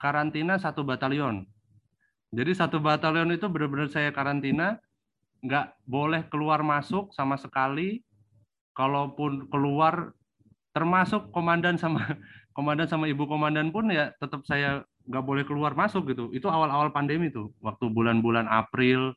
karantina 0.00 0.58
satu 0.58 0.82
batalion. 0.82 1.46
Jadi 2.32 2.52
satu 2.56 2.80
batalion 2.80 3.28
itu 3.30 3.44
benar-benar 3.46 3.92
saya 3.92 4.08
karantina, 4.08 4.80
nggak 5.44 5.84
boleh 5.84 6.24
keluar 6.32 6.64
masuk 6.64 7.12
sama 7.12 7.36
sekali. 7.36 8.00
Kalaupun 8.72 9.52
keluar, 9.52 10.16
termasuk 10.72 11.28
komandan 11.28 11.76
sama 11.76 12.00
komandan 12.56 12.88
sama 12.88 13.04
ibu 13.04 13.28
komandan 13.28 13.68
pun 13.68 13.92
ya 13.92 14.16
tetap 14.16 14.48
saya 14.48 14.80
nggak 15.06 15.24
boleh 15.24 15.44
keluar 15.46 15.74
masuk 15.74 16.10
gitu. 16.10 16.30
Itu 16.30 16.46
awal-awal 16.46 16.94
pandemi 16.94 17.28
tuh, 17.32 17.50
waktu 17.58 17.90
bulan-bulan 17.90 18.46
April, 18.46 19.14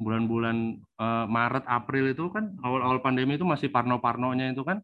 bulan-bulan 0.00 0.80
uh, 0.96 1.26
Maret, 1.28 1.64
April 1.68 2.10
itu 2.10 2.32
kan 2.32 2.56
awal-awal 2.64 3.04
pandemi 3.04 3.36
itu 3.36 3.44
masih 3.44 3.68
parno-parnonya 3.68 4.50
itu 4.50 4.64
kan, 4.64 4.80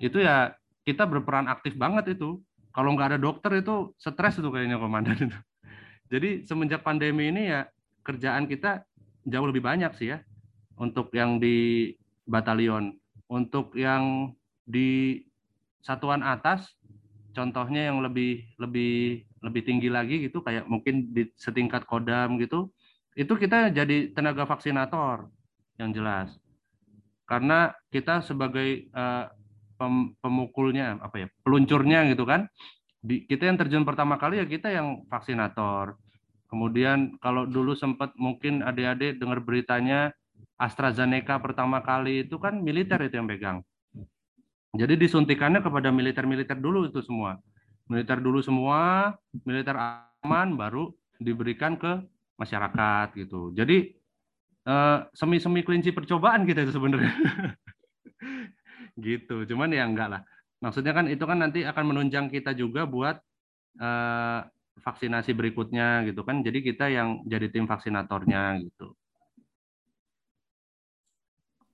itu 0.00 0.24
ya 0.24 0.56
kita 0.88 1.04
berperan 1.04 1.46
aktif 1.46 1.76
banget 1.76 2.16
itu. 2.16 2.40
Kalau 2.72 2.94
nggak 2.94 3.16
ada 3.16 3.18
dokter 3.18 3.58
itu 3.58 3.92
stres 3.98 4.38
itu 4.38 4.48
kayaknya 4.48 4.78
komandan 4.78 5.18
itu. 5.18 5.38
Jadi 6.12 6.46
semenjak 6.48 6.80
pandemi 6.80 7.28
ini 7.28 7.52
ya 7.52 7.66
kerjaan 8.06 8.48
kita 8.48 8.86
jauh 9.28 9.46
lebih 9.50 9.60
banyak 9.60 9.92
sih 9.98 10.16
ya 10.16 10.18
untuk 10.80 11.12
yang 11.12 11.36
di 11.42 11.92
batalion. 12.24 12.96
Untuk 13.28 13.76
yang 13.76 14.32
di 14.64 15.20
satuan 15.84 16.24
atas 16.24 16.77
contohnya 17.38 17.94
yang 17.94 18.02
lebih 18.02 18.42
lebih 18.58 19.22
lebih 19.46 19.62
tinggi 19.62 19.86
lagi 19.86 20.26
gitu 20.26 20.42
kayak 20.42 20.66
mungkin 20.66 21.14
di 21.14 21.30
setingkat 21.38 21.86
kodam 21.86 22.34
gitu 22.42 22.74
itu 23.14 23.30
kita 23.38 23.70
jadi 23.70 24.10
tenaga 24.10 24.42
vaksinator 24.46 25.30
yang 25.78 25.94
jelas. 25.94 26.34
Karena 27.26 27.70
kita 27.94 28.26
sebagai 28.26 28.90
uh, 28.90 29.30
pem, 29.78 30.18
pemukulnya 30.18 30.98
apa 30.98 31.22
ya 31.22 31.28
peluncurnya 31.46 32.10
gitu 32.10 32.26
kan 32.26 32.50
di, 32.98 33.22
kita 33.30 33.46
yang 33.46 33.58
terjun 33.58 33.86
pertama 33.86 34.18
kali 34.18 34.42
ya 34.42 34.46
kita 34.50 34.74
yang 34.74 35.06
vaksinator. 35.06 35.94
Kemudian 36.50 37.20
kalau 37.22 37.46
dulu 37.46 37.78
sempat 37.78 38.16
mungkin 38.18 38.66
adik-adik 38.66 39.22
dengar 39.22 39.44
beritanya 39.44 40.10
AstraZeneca 40.58 41.38
pertama 41.38 41.84
kali 41.84 42.26
itu 42.26 42.40
kan 42.42 42.58
militer 42.58 42.98
itu 43.06 43.14
yang 43.20 43.30
pegang 43.30 43.58
jadi 44.76 45.00
disuntikannya 45.00 45.64
kepada 45.64 45.88
militer-militer 45.88 46.60
dulu 46.60 46.92
itu 46.92 47.00
semua. 47.00 47.40
Militer 47.88 48.20
dulu 48.20 48.44
semua, 48.44 49.16
militer 49.48 49.72
aman 49.72 50.60
baru 50.60 50.92
diberikan 51.16 51.80
ke 51.80 52.04
masyarakat 52.36 53.16
gitu. 53.16 53.56
Jadi 53.56 53.96
eh, 54.68 54.98
semi-semi 55.16 55.64
kelinci 55.64 55.96
percobaan 55.96 56.44
kita 56.44 56.68
itu 56.68 56.76
sebenarnya. 56.76 57.08
gitu. 59.08 59.48
Cuman 59.48 59.72
ya 59.72 59.88
enggak 59.88 60.08
lah. 60.12 60.22
Maksudnya 60.60 60.92
kan 60.92 61.08
itu 61.08 61.24
kan 61.24 61.38
nanti 61.40 61.64
akan 61.64 61.84
menunjang 61.88 62.28
kita 62.28 62.52
juga 62.52 62.84
buat 62.84 63.16
eh, 63.80 64.40
vaksinasi 64.84 65.32
berikutnya 65.32 66.04
gitu 66.12 66.28
kan. 66.28 66.44
Jadi 66.44 66.60
kita 66.60 66.92
yang 66.92 67.24
jadi 67.24 67.48
tim 67.48 67.64
vaksinatornya 67.64 68.68
gitu. 68.68 68.92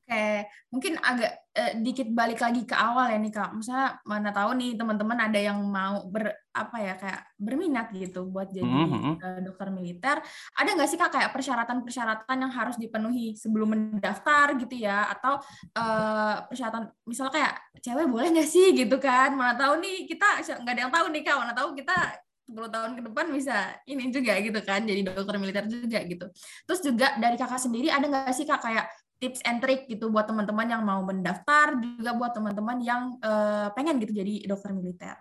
Oke, 0.05 0.47
mungkin 0.71 1.01
agak 1.01 1.44
eh, 1.55 1.73
dikit 1.79 2.11
balik 2.11 2.43
lagi 2.43 2.67
ke 2.67 2.75
awal 2.75 3.07
ya 3.15 3.19
nih 3.23 3.31
kak. 3.31 3.55
Misalnya 3.55 4.03
mana 4.03 4.35
tahu 4.35 4.59
nih 4.59 4.75
teman-teman 4.75 5.19
ada 5.31 5.39
yang 5.39 5.59
mau 5.63 6.03
ber 6.11 6.35
apa 6.55 6.77
ya 6.79 6.95
kayak 6.95 7.21
berminat 7.39 7.91
gitu 7.95 8.31
buat 8.31 8.51
jadi 8.51 8.67
mm 8.67 8.87
-hmm. 8.91 9.15
uh, 9.23 9.41
dokter 9.43 9.69
militer. 9.71 10.17
Ada 10.59 10.71
nggak 10.75 10.89
sih 10.91 10.99
kak 10.99 11.11
kayak 11.15 11.31
persyaratan-persyaratan 11.31 12.37
yang 12.43 12.53
harus 12.53 12.77
dipenuhi 12.79 13.39
sebelum 13.39 13.75
mendaftar 13.75 14.59
gitu 14.59 14.75
ya? 14.75 15.09
Atau 15.15 15.39
uh, 15.79 16.37
persyaratan 16.51 16.91
misalnya 17.07 17.33
kayak 17.33 17.55
cewek 17.83 18.07
boleh 18.11 18.29
nggak 18.35 18.51
sih 18.51 18.75
gitu 18.75 18.99
kan? 18.99 19.35
Mana 19.39 19.55
tahu 19.55 19.79
nih 19.79 20.11
kita 20.11 20.43
nggak 20.43 20.75
ada 20.75 20.83
yang 20.91 20.93
tahu 20.95 21.07
nih 21.15 21.23
kak. 21.23 21.37
Mana 21.39 21.55
tahu 21.55 21.79
kita 21.79 21.97
10 22.45 22.61
tahun 22.69 22.91
ke 22.93 23.03
depan 23.09 23.27
bisa 23.33 23.73
ini 23.89 24.13
juga 24.13 24.37
gitu 24.37 24.61
kan 24.61 24.85
jadi 24.85 25.01
dokter 25.01 25.41
militer 25.41 25.65
juga 25.65 25.99
gitu. 26.05 26.27
Terus 26.69 26.81
juga 26.85 27.17
dari 27.17 27.41
kakak 27.41 27.57
sendiri 27.57 27.89
ada 27.89 28.05
nggak 28.05 28.37
sih 28.37 28.45
kak 28.45 28.61
kayak 28.61 28.85
tips 29.25 29.41
and 29.49 29.65
trick 29.65 29.89
gitu 29.89 30.13
buat 30.13 30.29
teman-teman 30.29 30.69
yang 30.69 30.85
mau 30.85 31.01
mendaftar 31.01 31.81
juga 31.81 32.13
buat 32.13 32.37
teman-teman 32.37 32.77
yang 32.85 33.17
uh, 33.25 33.73
pengen 33.73 33.97
gitu 34.05 34.21
jadi 34.21 34.45
dokter 34.45 34.77
militer. 34.77 35.17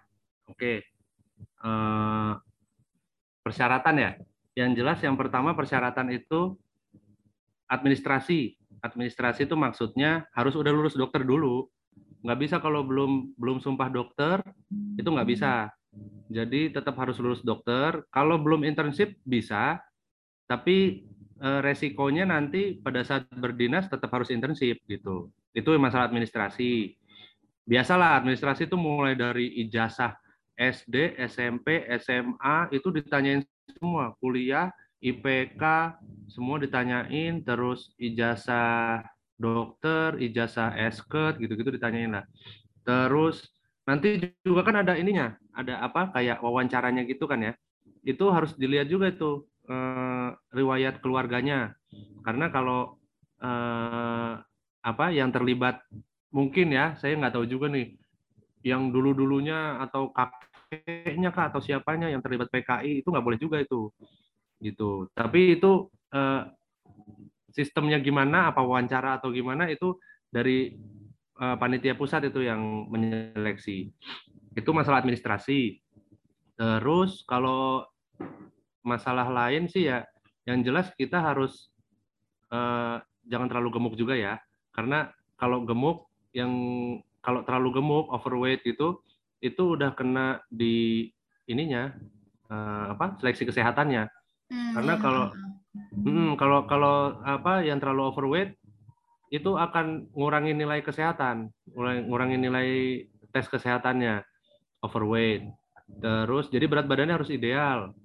Oke, 0.51 0.83
uh, 1.63 2.35
persyaratan 3.39 3.95
ya. 3.95 4.11
Yang 4.59 4.83
jelas 4.83 4.99
yang 4.99 5.15
pertama 5.15 5.55
persyaratan 5.55 6.11
itu 6.11 6.59
administrasi. 7.71 8.59
Administrasi 8.83 9.47
itu 9.47 9.55
maksudnya 9.55 10.27
harus 10.35 10.59
udah 10.59 10.75
lulus 10.75 10.99
dokter 10.99 11.23
dulu. 11.23 11.71
Nggak 12.27 12.39
bisa 12.43 12.55
kalau 12.59 12.83
belum 12.83 13.39
belum 13.39 13.63
sumpah 13.63 13.87
dokter 13.87 14.43
itu 14.99 15.07
nggak 15.07 15.31
bisa. 15.31 15.71
Jadi 16.27 16.75
tetap 16.75 16.99
harus 16.99 17.15
lulus 17.23 17.39
dokter. 17.39 18.03
Kalau 18.11 18.35
belum 18.35 18.67
internship 18.67 19.15
bisa, 19.23 19.79
tapi 20.43 21.07
resikonya 21.39 22.27
nanti 22.29 22.77
pada 22.79 23.01
saat 23.01 23.29
berdinas 23.33 23.89
tetap 23.89 24.09
harus 24.13 24.29
internship 24.29 24.79
gitu. 24.85 25.29
Itu 25.53 25.73
masalah 25.77 26.09
administrasi. 26.09 26.97
Biasalah 27.63 28.19
administrasi 28.19 28.67
itu 28.67 28.75
mulai 28.75 29.15
dari 29.15 29.47
ijazah 29.63 30.13
SD, 30.53 31.17
SMP, 31.25 31.87
SMA 31.97 32.69
itu 32.75 32.91
ditanyain 32.93 33.41
semua, 33.65 34.13
kuliah, 34.19 34.69
IPK, 35.03 35.63
semua 36.29 36.59
ditanyain, 36.59 37.41
terus 37.43 37.91
ijazah 37.99 39.03
dokter, 39.35 40.15
ijazah 40.21 40.75
esket 40.79 41.39
gitu-gitu 41.41 41.75
ditanyain 41.75 42.19
lah. 42.19 42.25
Terus 42.83 43.43
nanti 43.83 44.35
juga 44.43 44.63
kan 44.63 44.83
ada 44.83 44.95
ininya, 44.95 45.35
ada 45.51 45.83
apa 45.83 46.11
kayak 46.15 46.39
wawancaranya 46.39 47.03
gitu 47.07 47.27
kan 47.27 47.39
ya. 47.41 47.53
Itu 48.03 48.31
harus 48.31 48.55
dilihat 48.55 48.87
juga 48.91 49.11
itu 49.11 49.47
eh, 49.67 50.29
riwayat 50.51 50.99
keluarganya. 50.99 51.75
Karena 52.23 52.49
kalau 52.49 52.99
eh, 53.39 54.33
apa 54.83 55.05
yang 55.15 55.31
terlibat 55.31 55.79
mungkin 56.33 56.73
ya 56.73 56.97
saya 56.99 57.15
nggak 57.15 57.39
tahu 57.39 57.45
juga 57.47 57.71
nih 57.71 57.95
yang 58.65 58.89
dulu 58.89 59.13
dulunya 59.13 59.79
atau 59.79 60.11
kakeknya 60.11 61.29
kah 61.29 61.51
atau 61.51 61.61
siapanya 61.61 62.09
yang 62.09 62.23
terlibat 62.23 62.49
PKI 62.49 63.03
itu 63.03 63.07
nggak 63.11 63.23
boleh 63.23 63.39
juga 63.39 63.59
itu 63.59 63.91
gitu. 64.63 65.11
Tapi 65.11 65.59
itu 65.59 65.91
eh, 66.15 66.43
sistemnya 67.51 67.99
gimana 67.99 68.49
apa 68.49 68.63
wawancara 68.63 69.19
atau 69.19 69.29
gimana 69.35 69.67
itu 69.67 69.99
dari 70.31 70.73
eh, 71.37 71.55
panitia 71.59 71.99
pusat 71.99 72.31
itu 72.31 72.43
yang 72.47 72.87
menyeleksi. 72.87 73.91
Itu 74.55 74.71
masalah 74.71 75.03
administrasi. 75.03 75.83
Terus 76.53 77.25
kalau 77.25 77.83
masalah 78.83 79.31
lain 79.31 79.71
sih 79.71 79.87
ya 79.87 80.03
yang 80.43 80.59
jelas 80.61 80.91
kita 80.99 81.23
harus 81.23 81.71
uh, 82.51 82.99
jangan 83.27 83.47
terlalu 83.47 83.79
gemuk 83.79 83.95
juga 83.95 84.13
ya. 84.15 84.39
Karena 84.75 85.09
kalau 85.39 85.63
gemuk 85.63 86.07
yang 86.35 86.51
kalau 87.23 87.41
terlalu 87.47 87.79
gemuk 87.79 88.05
overweight 88.11 88.61
gitu 88.67 88.99
itu 89.39 89.75
udah 89.75 89.95
kena 89.95 90.43
di 90.47 91.07
ininya 91.47 91.91
uh, 92.51 92.95
apa 92.95 93.19
seleksi 93.19 93.47
kesehatannya. 93.47 94.07
Hmm, 94.51 94.73
Karena 94.75 94.93
iya, 94.99 95.01
kalau 95.01 95.25
hmm, 96.03 96.29
kalau 96.35 96.59
kalau 96.67 96.95
apa 97.23 97.63
yang 97.63 97.79
terlalu 97.79 98.11
overweight 98.11 98.51
itu 99.33 99.57
akan 99.57 100.13
ngurangi 100.13 100.53
nilai 100.53 100.85
kesehatan, 100.85 101.49
ngurangi 101.73 102.37
nilai 102.37 102.69
tes 103.33 103.49
kesehatannya 103.49 104.21
overweight. 104.85 105.49
Terus 105.99 106.53
jadi 106.53 106.69
berat 106.69 106.85
badannya 106.85 107.17
harus 107.17 107.33
ideal. 107.33 107.97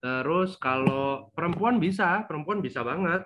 Terus 0.00 0.56
kalau 0.56 1.28
perempuan 1.36 1.76
bisa, 1.76 2.24
perempuan 2.24 2.64
bisa 2.64 2.80
banget. 2.80 3.24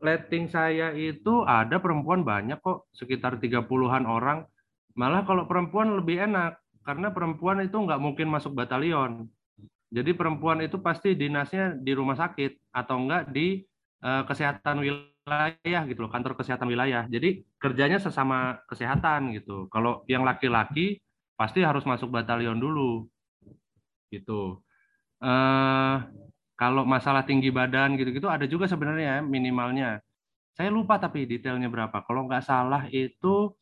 Letting 0.00 0.48
saya 0.48 0.92
itu 0.92 1.44
ada 1.44 1.80
perempuan 1.80 2.24
banyak 2.24 2.60
kok, 2.60 2.88
sekitar 2.96 3.36
30-an 3.40 4.04
orang. 4.08 4.44
Malah 4.96 5.24
kalau 5.28 5.44
perempuan 5.44 5.96
lebih 5.96 6.24
enak, 6.28 6.60
karena 6.84 7.12
perempuan 7.12 7.60
itu 7.64 7.76
nggak 7.76 8.00
mungkin 8.00 8.28
masuk 8.28 8.52
batalion. 8.56 9.28
Jadi 9.94 10.10
perempuan 10.16 10.60
itu 10.64 10.80
pasti 10.82 11.14
dinasnya 11.14 11.78
di 11.78 11.92
rumah 11.94 12.18
sakit 12.18 12.74
atau 12.74 12.96
enggak 12.98 13.30
di 13.30 13.62
uh, 14.02 14.26
kesehatan 14.26 14.82
wilayah 14.82 15.82
gitu 15.86 16.00
loh, 16.04 16.10
kantor 16.10 16.34
kesehatan 16.36 16.68
wilayah. 16.68 17.06
Jadi 17.08 17.46
kerjanya 17.56 18.02
sesama 18.02 18.60
kesehatan 18.68 19.32
gitu. 19.38 19.70
Kalau 19.72 20.02
yang 20.10 20.26
laki-laki 20.26 21.00
pasti 21.38 21.64
harus 21.64 21.86
masuk 21.86 22.10
batalion 22.10 22.58
dulu. 22.58 23.06
Gitu. 24.10 24.60
Uh, 25.24 26.04
kalau 26.54 26.84
masalah 26.84 27.24
tinggi 27.24 27.48
badan 27.48 27.96
gitu-gitu 27.96 28.28
ada 28.28 28.44
juga 28.44 28.68
sebenarnya 28.68 29.24
minimalnya. 29.24 30.04
Saya 30.54 30.68
lupa 30.70 31.00
tapi 31.00 31.24
detailnya 31.24 31.66
berapa. 31.72 32.04
Kalau 32.04 32.28
nggak 32.28 32.44
salah 32.44 32.86
itu 32.92 33.56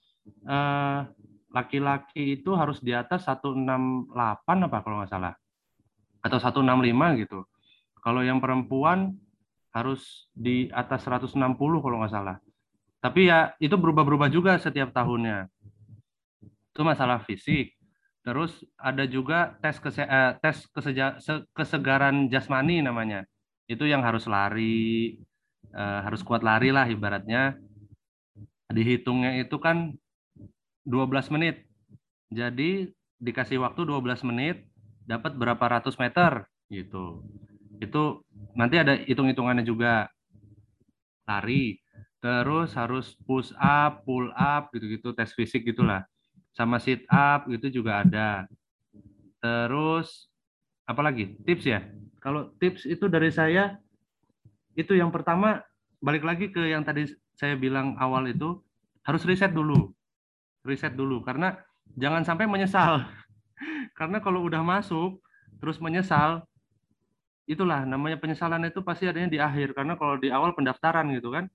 uh, 0.45 1.07
laki-laki 1.55 2.43
itu 2.43 2.53
harus 2.53 2.83
di 2.83 2.93
atas 2.93 3.25
168 3.31 4.13
apa 4.43 4.79
kalau 4.83 5.01
nggak 5.01 5.13
salah 5.13 5.33
atau 6.23 6.39
165 6.39 7.23
gitu. 7.27 7.45
Kalau 8.03 8.21
yang 8.23 8.43
perempuan 8.43 9.15
harus 9.73 10.29
di 10.37 10.69
atas 10.71 11.07
160 11.09 11.57
kalau 11.57 11.97
nggak 12.03 12.13
salah. 12.13 12.37
Tapi 13.03 13.27
ya 13.27 13.57
itu 13.59 13.75
berubah-berubah 13.75 14.31
juga 14.31 14.55
setiap 14.63 14.95
tahunnya. 14.95 15.51
Itu 16.71 16.87
masalah 16.87 17.25
fisik. 17.27 17.75
Terus 18.23 18.63
ada 18.79 19.03
juga 19.03 19.59
tes 19.59 19.83
kese 19.83 20.07
eh, 20.07 20.33
tes 20.39 20.63
keseja 20.71 21.19
kesegaran 21.51 22.31
jasmani 22.31 22.79
namanya. 22.79 23.27
Itu 23.67 23.83
yang 23.87 24.07
harus 24.07 24.31
lari, 24.31 25.19
eh, 25.75 26.01
harus 26.07 26.23
kuat 26.23 26.47
lari 26.47 26.71
lah 26.71 26.87
ibaratnya. 26.87 27.59
Dihitungnya 28.71 29.43
itu 29.43 29.59
kan 29.59 29.91
12 30.87 31.27
menit. 31.35 31.67
Jadi 32.31 32.89
dikasih 33.19 33.59
waktu 33.63 33.87
12 33.87 34.23
menit, 34.27 34.67
dapat 35.07 35.35
berapa 35.35 35.79
ratus 35.79 35.99
meter 35.99 36.47
gitu. 36.71 37.27
Itu 37.83 38.23
nanti 38.55 38.79
ada 38.79 38.95
hitung-hitungannya 38.97 39.67
juga. 39.67 40.07
Lari, 41.27 41.79
terus 42.19 42.75
harus 42.75 43.15
push 43.27 43.55
up, 43.59 44.03
pull 44.07 44.31
up 44.35 44.71
gitu-gitu, 44.75 45.15
tes 45.15 45.31
fisik 45.35 45.67
gitulah. 45.67 46.03
Sama 46.53 46.77
sit 46.79 47.09
up 47.09 47.49
itu 47.49 47.73
juga 47.73 48.05
ada. 48.05 48.45
Terus 49.41 50.29
apa 50.85 51.01
lagi? 51.01 51.37
Tips 51.43 51.65
ya. 51.65 51.81
Kalau 52.23 52.53
tips 52.61 52.87
itu 52.87 53.09
dari 53.09 53.33
saya 53.33 53.77
itu 54.77 54.95
yang 54.97 55.13
pertama 55.13 55.65
balik 56.01 56.23
lagi 56.25 56.49
ke 56.49 56.61
yang 56.71 56.85
tadi 56.85 57.09
saya 57.37 57.57
bilang 57.57 57.97
awal 57.99 58.29
itu 58.29 58.61
harus 59.03 59.25
riset 59.25 59.51
dulu. 59.51 59.91
Riset 60.63 60.95
dulu 60.95 61.25
karena 61.27 61.59
jangan 61.99 62.23
sampai 62.23 62.47
menyesal 62.47 63.03
Karena 63.99 64.19
kalau 64.23 64.45
udah 64.47 64.63
masuk 64.63 65.21
terus 65.63 65.79
menyesal, 65.79 66.43
itulah 67.47 67.87
namanya 67.87 68.19
penyesalan 68.19 68.67
itu 68.67 68.83
pasti 68.83 69.07
adanya 69.07 69.31
di 69.31 69.39
akhir 69.39 69.75
karena 69.75 69.95
kalau 69.99 70.19
di 70.19 70.31
awal 70.31 70.55
pendaftaran 70.55 71.11
gitu 71.15 71.31
kan. 71.31 71.47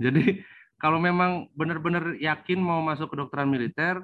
Jadi 0.00 0.42
kalau 0.80 0.96
memang 0.96 1.50
benar-benar 1.52 2.16
yakin 2.16 2.58
mau 2.60 2.80
masuk 2.80 3.12
ke 3.12 3.18
kedokteran 3.18 3.50
militer, 3.50 4.00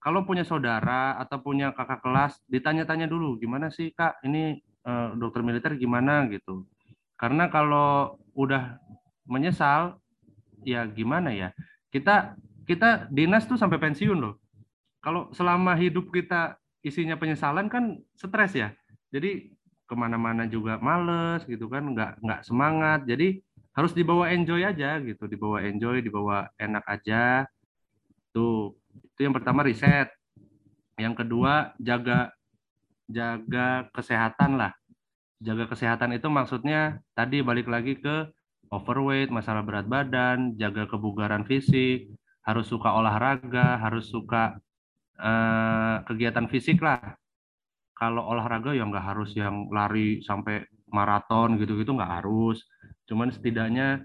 kalau 0.00 0.24
punya 0.24 0.48
saudara 0.48 1.20
atau 1.20 1.44
punya 1.44 1.76
kakak 1.76 2.00
kelas, 2.00 2.40
ditanya-tanya 2.48 3.04
dulu 3.04 3.36
gimana 3.36 3.68
sih 3.68 3.92
kak 3.92 4.24
ini 4.24 4.56
uh, 4.88 5.12
dokter 5.12 5.44
militer 5.44 5.76
gimana 5.76 6.24
gitu. 6.32 6.64
Karena 7.20 7.52
kalau 7.52 8.16
udah 8.32 8.80
menyesal, 9.28 10.00
ya 10.64 10.88
gimana 10.88 11.36
ya? 11.36 11.52
Kita 11.92 12.32
kita 12.64 13.12
dinas 13.12 13.44
tuh 13.44 13.60
sampai 13.60 13.76
pensiun 13.76 14.16
loh. 14.16 14.40
Kalau 15.04 15.28
selama 15.36 15.76
hidup 15.76 16.08
kita 16.08 16.56
isinya 16.80 17.20
penyesalan 17.20 17.68
kan 17.68 18.00
stres 18.16 18.56
ya. 18.56 18.72
Jadi 19.12 19.52
ke 19.84 19.94
mana-mana 19.98 20.48
juga 20.48 20.80
males 20.80 21.44
gitu 21.44 21.68
kan, 21.68 21.84
nggak 21.92 22.24
nggak 22.24 22.40
semangat. 22.48 23.04
Jadi 23.04 23.44
harus 23.76 23.92
dibawa 23.92 24.32
enjoy 24.32 24.64
aja 24.64 24.96
gitu, 25.04 25.28
dibawa 25.28 25.60
enjoy, 25.60 26.00
dibawa 26.00 26.48
enak 26.56 26.88
aja. 26.88 27.44
Tuh 28.32 28.79
itu 28.94 29.20
yang 29.26 29.34
pertama 29.36 29.66
riset. 29.66 30.08
Yang 31.00 31.24
kedua 31.24 31.72
jaga 31.80 32.34
jaga 33.10 33.88
kesehatan 33.94 34.60
lah. 34.60 34.72
Jaga 35.40 35.68
kesehatan 35.72 36.12
itu 36.14 36.28
maksudnya 36.28 37.00
tadi 37.16 37.40
balik 37.40 37.66
lagi 37.66 37.96
ke 37.96 38.28
overweight, 38.68 39.32
masalah 39.32 39.64
berat 39.64 39.88
badan, 39.88 40.54
jaga 40.60 40.84
kebugaran 40.86 41.48
fisik, 41.48 42.12
harus 42.44 42.68
suka 42.68 42.92
olahraga, 42.92 43.80
harus 43.80 44.12
suka 44.12 44.60
Eh, 45.20 45.96
kegiatan 46.08 46.48
fisik 46.48 46.80
lah. 46.80 47.12
Kalau 47.92 48.24
olahraga 48.24 48.72
ya 48.72 48.88
nggak 48.88 49.06
harus 49.12 49.36
yang 49.36 49.68
lari 49.68 50.24
sampai 50.24 50.64
maraton 50.88 51.60
gitu-gitu 51.60 51.92
nggak 51.92 52.24
harus. 52.24 52.64
Cuman 53.04 53.28
setidaknya 53.28 54.00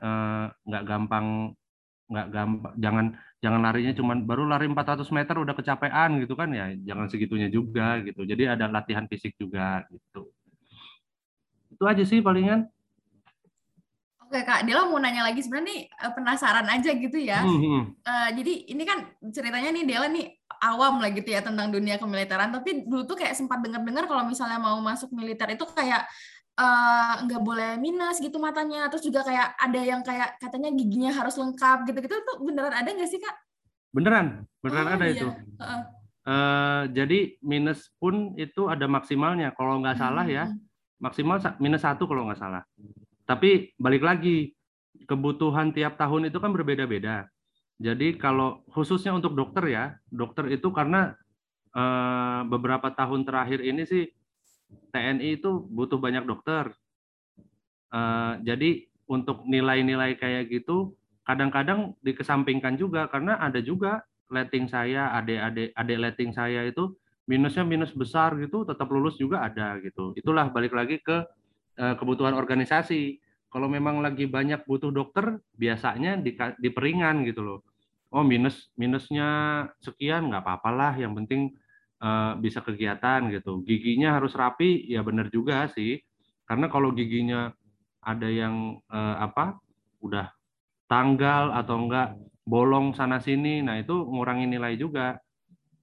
eh, 0.00 0.44
nggak 0.48 0.84
gampang 0.88 1.52
nggak 2.08 2.28
gampang 2.32 2.72
jangan 2.80 3.06
jangan 3.44 3.60
larinya 3.60 3.92
cuman 3.92 4.24
baru 4.24 4.48
lari 4.48 4.64
400 4.64 5.04
meter 5.12 5.36
udah 5.36 5.52
kecapean 5.52 6.16
gitu 6.24 6.32
kan 6.32 6.48
ya 6.48 6.72
jangan 6.80 7.12
segitunya 7.12 7.52
juga 7.52 8.00
gitu 8.00 8.24
jadi 8.24 8.56
ada 8.56 8.72
latihan 8.72 9.04
fisik 9.04 9.36
juga 9.36 9.84
gitu 9.92 10.32
itu 11.76 11.84
aja 11.84 12.04
sih 12.08 12.24
palingan 12.24 12.64
Oke 14.24 14.40
Kak, 14.40 14.66
Dela 14.66 14.88
mau 14.88 14.98
nanya 14.98 15.22
lagi 15.30 15.46
sebenarnya 15.46 15.68
nih 15.68 15.80
eh, 15.86 16.12
penasaran 16.16 16.66
aja 16.66 16.90
gitu 16.90 17.18
ya. 17.22 17.44
Hmm. 17.44 17.94
Uh, 18.02 18.28
jadi 18.34 18.66
ini 18.72 18.82
kan 18.82 19.06
ceritanya 19.30 19.70
nih 19.70 19.84
Dela 19.86 20.10
nih 20.10 20.26
awam 20.58 20.98
lah 20.98 21.14
gitu 21.14 21.28
ya 21.28 21.38
tentang 21.38 21.70
dunia 21.70 22.02
kemiliteran, 22.02 22.50
tapi 22.50 22.82
dulu 22.82 23.06
tuh 23.06 23.14
kayak 23.14 23.36
sempat 23.36 23.62
dengar-dengar 23.62 24.10
kalau 24.10 24.26
misalnya 24.26 24.58
mau 24.58 24.80
masuk 24.82 25.12
militer 25.14 25.54
itu 25.54 25.62
kayak 25.76 26.08
nggak 26.54 27.42
uh, 27.42 27.46
boleh 27.46 27.74
minus 27.82 28.22
gitu 28.22 28.38
matanya, 28.38 28.86
terus 28.86 29.02
juga 29.02 29.26
kayak 29.26 29.58
ada 29.58 29.80
yang 29.82 30.00
kayak 30.06 30.38
katanya 30.38 30.70
giginya 30.70 31.10
harus 31.10 31.34
lengkap 31.34 31.82
gitu-gitu 31.90 32.14
tuh 32.14 32.36
beneran 32.46 32.70
ada 32.70 32.86
nggak 32.86 33.10
sih 33.10 33.18
Kak? 33.18 33.34
Beneran, 33.90 34.46
beneran 34.62 34.86
oh, 34.86 34.94
ada 34.94 35.06
iya. 35.06 35.14
itu. 35.18 35.28
Uh. 35.58 35.82
Uh, 36.24 36.82
jadi 36.94 37.36
minus 37.44 37.92
pun 38.00 38.32
itu 38.40 38.70
ada 38.70 38.88
maksimalnya 38.88 39.52
kalau 39.58 39.82
nggak 39.82 39.98
salah 39.98 40.24
ya, 40.24 40.46
hmm. 40.46 40.58
maksimal 41.02 41.42
minus 41.58 41.82
satu 41.82 42.06
kalau 42.06 42.30
nggak 42.30 42.40
salah. 42.40 42.62
Tapi 43.26 43.74
balik 43.76 44.06
lagi, 44.06 44.54
kebutuhan 45.10 45.74
tiap 45.74 45.98
tahun 45.98 46.30
itu 46.30 46.38
kan 46.38 46.54
berbeda-beda. 46.54 47.26
Jadi 47.82 48.14
kalau 48.14 48.62
khususnya 48.70 49.10
untuk 49.10 49.34
dokter 49.34 49.66
ya, 49.66 49.84
dokter 50.06 50.46
itu 50.54 50.70
karena 50.70 51.12
eh, 51.74 52.40
beberapa 52.46 52.94
tahun 52.94 53.26
terakhir 53.26 53.60
ini 53.60 53.82
sih 53.82 54.06
TNI 54.92 55.40
itu 55.40 55.50
butuh 55.70 55.98
banyak 55.98 56.24
dokter. 56.24 56.72
Eh, 57.94 58.34
jadi 58.42 58.70
untuk 59.06 59.44
nilai-nilai 59.44 60.16
kayak 60.16 60.48
gitu 60.50 60.96
kadang-kadang 61.24 61.96
dikesampingkan 62.04 62.76
juga 62.76 63.08
karena 63.08 63.40
ada 63.40 63.60
juga 63.60 64.04
letting 64.28 64.68
saya, 64.68 65.12
adik-adik 65.16 65.72
adik 65.76 65.98
letting 66.00 66.30
saya 66.36 66.68
itu 66.68 66.92
minusnya 67.24 67.64
minus 67.64 67.92
besar 67.96 68.36
gitu, 68.36 68.68
tetap 68.68 68.88
lulus 68.92 69.16
juga 69.16 69.40
ada 69.44 69.80
gitu. 69.80 70.12
Itulah 70.16 70.52
balik 70.52 70.76
lagi 70.76 71.00
ke 71.00 71.24
Eh, 71.74 71.94
kebutuhan 71.98 72.38
organisasi. 72.38 73.18
Kalau 73.50 73.66
memang 73.66 73.98
lagi 73.98 74.30
banyak 74.30 74.62
butuh 74.62 74.94
dokter, 74.94 75.42
biasanya 75.58 76.18
di, 76.22 76.34
diperingan 76.34 77.26
gitu 77.26 77.42
loh. 77.42 77.58
Oh 78.14 78.22
minus 78.22 78.70
minusnya 78.78 79.26
sekian 79.82 80.30
nggak 80.30 80.46
apa 80.46 80.70
lah 80.70 80.94
yang 80.94 81.18
penting 81.18 81.50
uh, 82.04 82.36
bisa 82.36 82.60
kegiatan 82.60 83.32
gitu. 83.32 83.64
Giginya 83.64 84.20
harus 84.20 84.36
rapi, 84.36 84.84
ya 84.84 85.00
benar 85.00 85.32
juga 85.32 85.64
sih. 85.72 85.96
Karena 86.44 86.68
kalau 86.68 86.92
giginya 86.92 87.48
ada 88.04 88.28
yang 88.28 88.76
uh, 88.92 89.16
apa, 89.24 89.56
udah 90.04 90.28
tanggal 90.84 91.56
atau 91.56 91.88
enggak 91.88 92.20
bolong 92.44 92.92
sana 92.92 93.16
sini, 93.24 93.64
nah 93.64 93.80
itu 93.80 93.96
ngurangi 93.96 94.44
nilai 94.44 94.76
juga. 94.76 95.16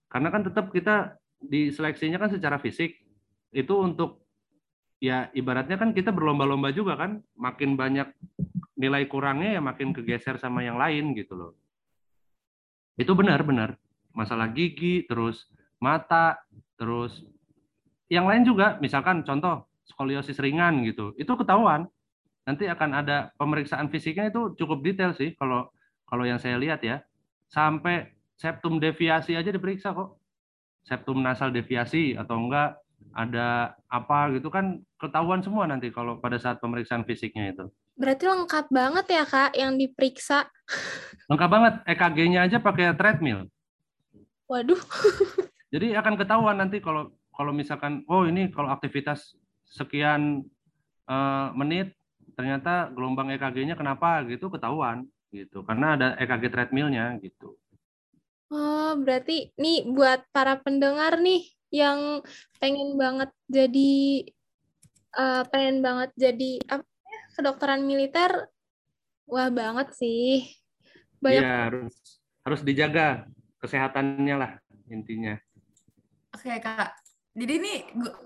Karena 0.06 0.30
kan 0.30 0.46
tetap 0.46 0.70
kita 0.70 1.18
di 1.42 1.74
seleksinya 1.74 2.22
kan 2.22 2.30
secara 2.30 2.62
fisik 2.62 3.02
itu 3.50 3.74
untuk 3.82 4.22
ya 5.02 5.34
ibaratnya 5.34 5.82
kan 5.82 5.98
kita 5.98 6.14
berlomba-lomba 6.14 6.70
juga 6.70 6.94
kan 6.94 7.26
makin 7.34 7.74
banyak 7.74 8.14
nilai 8.78 9.10
kurangnya 9.10 9.58
ya 9.58 9.62
makin 9.62 9.90
kegeser 9.90 10.38
sama 10.38 10.62
yang 10.62 10.78
lain 10.78 11.18
gitu 11.18 11.34
loh. 11.34 11.52
Itu 12.94 13.18
benar-benar 13.18 13.82
masalah 14.14 14.54
gigi, 14.54 15.08
terus 15.10 15.50
mata, 15.82 16.40
terus 16.78 17.26
yang 18.08 18.30
lain 18.30 18.46
juga, 18.46 18.78
misalkan 18.80 19.26
contoh 19.26 19.66
skoliosis 19.88 20.38
ringan 20.38 20.86
gitu, 20.86 21.12
itu 21.18 21.34
ketahuan. 21.34 21.90
Nanti 22.46 22.70
akan 22.70 23.04
ada 23.04 23.32
pemeriksaan 23.38 23.90
fisiknya 23.90 24.30
itu 24.30 24.54
cukup 24.58 24.82
detail 24.82 25.14
sih 25.14 25.34
kalau 25.38 25.70
kalau 26.06 26.28
yang 26.28 26.38
saya 26.38 26.60
lihat 26.60 26.84
ya. 26.86 27.02
Sampai 27.52 28.12
septum 28.36 28.80
deviasi 28.80 29.36
aja 29.36 29.52
diperiksa 29.52 29.96
kok. 29.96 30.18
Septum 30.84 31.22
nasal 31.22 31.54
deviasi 31.54 32.18
atau 32.18 32.36
enggak 32.36 32.80
ada 33.12 33.76
apa 33.90 34.32
gitu 34.36 34.48
kan 34.54 34.80
ketahuan 34.96 35.42
semua 35.44 35.68
nanti 35.68 35.90
kalau 35.92 36.22
pada 36.22 36.40
saat 36.40 36.60
pemeriksaan 36.64 37.04
fisiknya 37.04 37.54
itu. 37.54 37.66
Berarti 37.96 38.26
lengkap 38.26 38.66
banget 38.72 39.06
ya 39.12 39.24
kak 39.28 39.52
yang 39.56 39.78
diperiksa. 39.78 40.48
Lengkap 41.30 41.50
banget, 41.52 41.74
EKG-nya 41.86 42.40
aja 42.50 42.58
pakai 42.60 42.96
treadmill. 42.98 43.48
Waduh. 44.50 44.80
Jadi 45.72 45.96
akan 45.96 46.20
ketahuan 46.20 46.60
nanti 46.60 46.84
kalau 46.84 47.16
kalau 47.32 47.56
misalkan 47.56 48.04
oh 48.12 48.28
ini 48.28 48.52
kalau 48.52 48.70
aktivitas 48.70 49.40
sekian 49.64 50.44
uh, 51.08 51.48
menit 51.56 51.96
ternyata 52.36 52.92
gelombang 52.92 53.32
EKG-nya 53.32 53.80
kenapa 53.80 54.24
gitu 54.28 54.52
ketahuan 54.52 55.08
gitu 55.32 55.64
karena 55.64 55.96
ada 55.96 56.08
EKG 56.20 56.52
treadmill-nya 56.52 57.16
gitu. 57.24 57.56
Oh, 58.52 59.00
berarti 59.00 59.56
nih 59.56 59.88
buat 59.88 60.28
para 60.36 60.60
pendengar 60.60 61.16
nih 61.24 61.48
yang 61.72 62.20
pengen 62.60 63.00
banget 63.00 63.32
jadi 63.48 64.28
uh, 65.16 65.44
pengen 65.48 65.80
banget 65.80 66.12
jadi 66.20 66.60
apa 66.68 66.84
ya, 66.84 67.22
kedokteran 67.40 67.88
militer 67.88 68.52
wah 69.24 69.48
banget 69.48 69.96
sih. 69.96 70.52
Banyak 71.24 71.44
ya, 71.48 71.72
harus 71.72 71.96
harus 72.44 72.62
dijaga 72.68 73.24
kesehatannya 73.64 74.36
lah 74.36 74.52
intinya. 74.92 75.40
Oke, 76.32 76.58
Kak. 76.64 76.96
Jadi 77.32 77.54
ini 77.64 77.74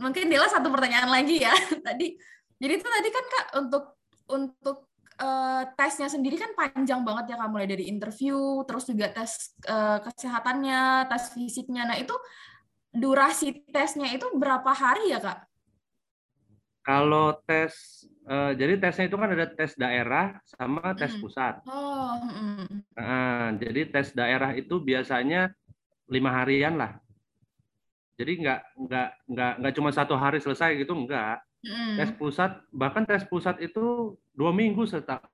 mungkin 0.02 0.30
Dela 0.30 0.50
satu 0.50 0.70
pertanyaan 0.74 1.10
lagi 1.10 1.42
ya. 1.42 1.54
Tadi 1.88 2.18
jadi 2.56 2.74
itu 2.80 2.88
tadi 2.88 3.10
kan 3.12 3.26
Kak 3.28 3.48
untuk 3.60 3.84
untuk 4.32 4.78
uh, 5.22 5.64
tesnya 5.76 6.08
sendiri 6.10 6.40
kan 6.40 6.52
panjang 6.56 7.04
banget 7.06 7.36
ya 7.36 7.38
kak 7.40 7.52
mulai 7.52 7.68
dari 7.70 7.88
interview 7.88 8.64
terus 8.66 8.90
juga 8.90 9.12
tes 9.14 9.54
uh, 9.70 10.02
kesehatannya 10.02 11.08
tes 11.12 11.24
fisiknya 11.36 11.84
nah 11.88 11.98
itu 12.00 12.16
durasi 12.96 13.68
tesnya 13.70 14.12
itu 14.16 14.26
berapa 14.36 14.72
hari 14.72 15.12
ya 15.12 15.20
kak? 15.20 15.40
Kalau 16.86 17.36
tes 17.44 18.06
uh, 18.30 18.54
jadi 18.56 18.78
tesnya 18.78 19.10
itu 19.10 19.18
kan 19.18 19.30
ada 19.34 19.50
tes 19.52 19.74
daerah 19.76 20.38
sama 20.46 20.94
tes 20.96 21.12
mm. 21.18 21.20
pusat. 21.20 21.60
Oh. 21.66 22.14
Mm. 22.24 22.66
Nah, 22.96 23.48
jadi 23.58 23.90
tes 23.90 24.14
daerah 24.14 24.54
itu 24.54 24.80
biasanya 24.80 25.50
lima 26.08 26.30
harian 26.32 26.78
lah. 26.78 27.02
Jadi 28.16 28.32
nggak 28.42 28.60
nggak 28.80 29.10
nggak 29.28 29.54
nggak 29.60 29.74
cuma 29.76 29.90
satu 29.92 30.16
hari 30.16 30.40
selesai 30.40 30.80
gitu 30.80 30.96
nggak. 30.96 31.44
Mm. 31.68 31.96
Tes 32.00 32.12
pusat 32.16 32.52
bahkan 32.72 33.04
tes 33.04 33.28
pusat 33.28 33.60
itu 33.60 34.16
dua 34.32 34.56
minggu 34.56 34.88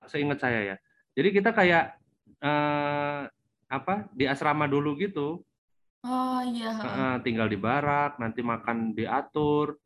seingat 0.09 0.39
saya 0.41 0.59
ya. 0.73 0.75
Jadi 1.13 1.29
kita 1.29 1.53
kayak 1.53 1.93
eh, 2.41 3.21
apa 3.71 4.09
di 4.11 4.25
asrama 4.25 4.65
dulu 4.65 4.97
gitu. 4.97 5.45
Oh 6.01 6.41
iya. 6.41 6.73
Uh, 6.81 7.17
tinggal 7.21 7.45
di 7.45 7.61
barak, 7.61 8.17
nanti 8.17 8.41
makan 8.41 8.97
diatur. 8.97 9.77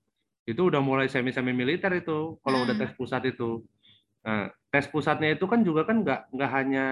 Itu 0.48 0.72
udah 0.72 0.80
mulai 0.80 1.12
semi-semi 1.12 1.52
militer 1.52 1.92
itu 1.92 2.40
kalau 2.40 2.64
mm. 2.64 2.66
udah 2.66 2.76
tes 2.80 2.92
pusat 2.96 3.22
itu. 3.28 3.60
Nah, 4.24 4.48
tes 4.72 4.88
pusatnya 4.88 5.36
itu 5.36 5.46
kan 5.46 5.62
juga 5.62 5.84
kan 5.84 6.02
nggak 6.02 6.32
nggak 6.32 6.52
hanya 6.56 6.86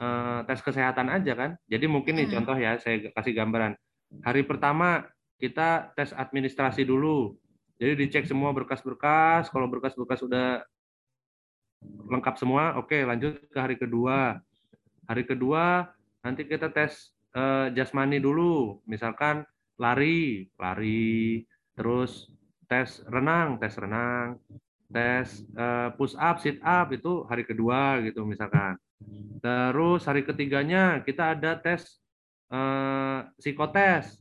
uh, 0.00 0.40
tes 0.48 0.64
kesehatan 0.64 1.12
aja 1.12 1.36
kan. 1.36 1.50
Jadi 1.68 1.84
mungkin 1.84 2.16
nih 2.16 2.26
mm. 2.30 2.34
contoh 2.40 2.56
ya 2.56 2.80
saya 2.80 3.12
kasih 3.12 3.36
gambaran. 3.36 3.76
Hari 4.20 4.42
pertama 4.44 5.06
kita 5.40 5.94
tes 5.96 6.12
administrasi 6.12 6.84
dulu. 6.84 7.38
Jadi 7.80 8.04
dicek 8.04 8.28
semua 8.28 8.52
berkas-berkas, 8.52 9.48
kalau 9.48 9.64
berkas-berkas 9.70 10.20
sudah 10.20 10.60
lengkap 11.80 12.36
semua, 12.36 12.76
oke 12.76 12.92
lanjut 12.92 13.40
ke 13.48 13.58
hari 13.58 13.80
kedua. 13.80 14.36
Hari 15.08 15.24
kedua 15.24 15.88
nanti 16.20 16.44
kita 16.44 16.68
tes 16.68 17.16
uh, 17.32 17.72
jasmani 17.72 18.20
dulu, 18.20 18.84
misalkan 18.84 19.48
lari, 19.80 20.44
lari, 20.60 21.40
terus 21.72 22.28
tes 22.68 23.00
renang, 23.08 23.56
tes 23.56 23.72
renang, 23.80 24.36
tes 24.92 25.40
uh, 25.56 25.88
push 25.96 26.12
up, 26.20 26.36
sit 26.42 26.60
up 26.60 26.92
itu 26.92 27.24
hari 27.30 27.48
kedua 27.48 28.04
gitu 28.04 28.28
misalkan. 28.28 28.76
Terus 29.40 30.04
hari 30.04 30.26
ketiganya 30.28 31.00
kita 31.00 31.32
ada 31.32 31.56
tes 31.56 31.99
uh, 32.50 33.18
psikotes. 33.38 34.18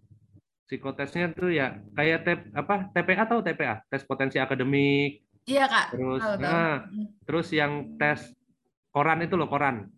Psikotesnya 0.70 1.34
tuh 1.34 1.50
ya 1.50 1.82
kayak 1.98 2.20
tep, 2.22 2.39
apa 2.54 2.94
TPA 2.94 3.26
atau 3.26 3.42
TPA 3.42 3.82
tes 3.89 4.06
potensi 4.06 4.38
akademik. 4.38 5.26
Iya 5.50 5.65
kak. 5.65 5.98
Terus 5.98 6.22
tahu, 6.22 6.34
tahu. 6.38 6.46
nah 6.46 6.74
terus 7.26 7.48
yang 7.50 7.98
tes 7.98 8.22
koran 8.94 9.26
itu 9.26 9.34
loh 9.34 9.50
koran. 9.50 9.89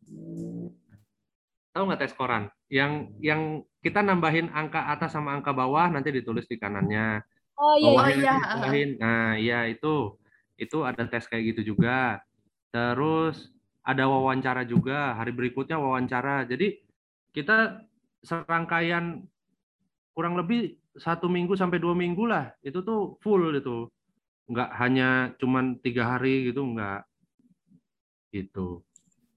Tahu 1.75 1.83
nggak 1.91 2.07
tes 2.07 2.15
koran? 2.15 2.47
Yang 2.71 3.11
yang 3.19 3.67
kita 3.83 3.99
nambahin 3.99 4.47
angka 4.55 4.87
atas 4.87 5.11
sama 5.11 5.35
angka 5.35 5.51
bawah 5.51 5.91
nanti 5.91 6.07
ditulis 6.07 6.47
di 6.47 6.55
kanannya. 6.55 7.19
Oh 7.59 7.75
iya 7.75 7.91
oh, 7.91 8.07
iya 8.07 8.35
nambahin. 8.39 8.89
nah 8.95 9.35
iya 9.35 9.59
itu. 9.67 10.15
Itu 10.55 10.87
ada 10.87 11.03
tes 11.03 11.27
kayak 11.27 11.51
gitu 11.51 11.75
juga. 11.75 12.23
Terus 12.71 13.51
ada 13.83 14.07
wawancara 14.07 14.63
juga. 14.63 15.19
Hari 15.19 15.35
berikutnya 15.35 15.75
wawancara. 15.75 16.47
Jadi 16.47 16.79
kita 17.35 17.90
serangkaian 18.21 19.25
kurang 20.13 20.37
lebih 20.37 20.77
satu 20.97 21.31
minggu 21.31 21.57
sampai 21.57 21.81
dua 21.81 21.97
minggu 21.97 22.23
lah. 22.27 22.53
Itu 22.61 22.85
tuh 22.85 23.17
full 23.21 23.53
itu 23.57 23.89
nggak 24.51 24.69
hanya 24.77 25.31
cuman 25.39 25.79
tiga 25.79 26.15
hari 26.15 26.51
gitu 26.51 26.61
nggak. 26.63 27.01
Gitu. 28.31 28.83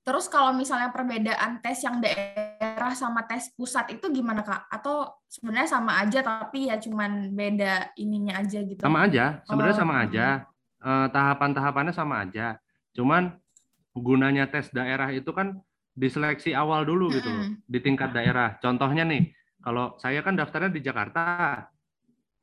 Terus 0.05 0.29
kalau 0.29 0.53
misalnya 0.53 0.93
perbedaan 0.93 1.65
tes 1.65 1.81
yang 1.81 1.97
daerah 1.97 2.93
sama 2.93 3.25
tes 3.25 3.49
pusat 3.57 3.89
itu 3.89 4.13
gimana 4.13 4.45
kak? 4.45 4.69
Atau 4.69 5.09
sebenarnya 5.33 5.81
sama 5.81 5.97
aja 5.97 6.21
tapi 6.21 6.69
ya 6.69 6.77
cuman 6.77 7.33
beda 7.33 7.97
ininya 7.97 8.45
aja 8.45 8.61
gitu? 8.61 8.85
Sama 8.85 9.09
aja. 9.09 9.41
Sebenarnya 9.49 9.77
oh. 9.77 9.81
sama 9.81 9.95
aja. 10.05 10.27
Uh, 10.85 11.09
tahapan-tahapannya 11.09 11.95
sama 11.97 12.21
aja. 12.21 12.61
Cuman 12.93 13.33
gunanya 13.97 14.45
tes 14.45 14.69
daerah 14.77 15.09
itu 15.09 15.33
kan 15.33 15.57
diseleksi 15.95 16.51
awal 16.53 16.83
dulu 16.83 17.07
gitu 17.15 17.31
loh, 17.31 17.47
di 17.65 17.79
tingkat 17.79 18.11
daerah 18.11 18.59
contohnya 18.59 19.07
nih 19.07 19.31
kalau 19.65 19.97
saya 19.97 20.21
kan 20.21 20.37
daftarnya 20.37 20.69
di 20.69 20.85
Jakarta. 20.85 21.57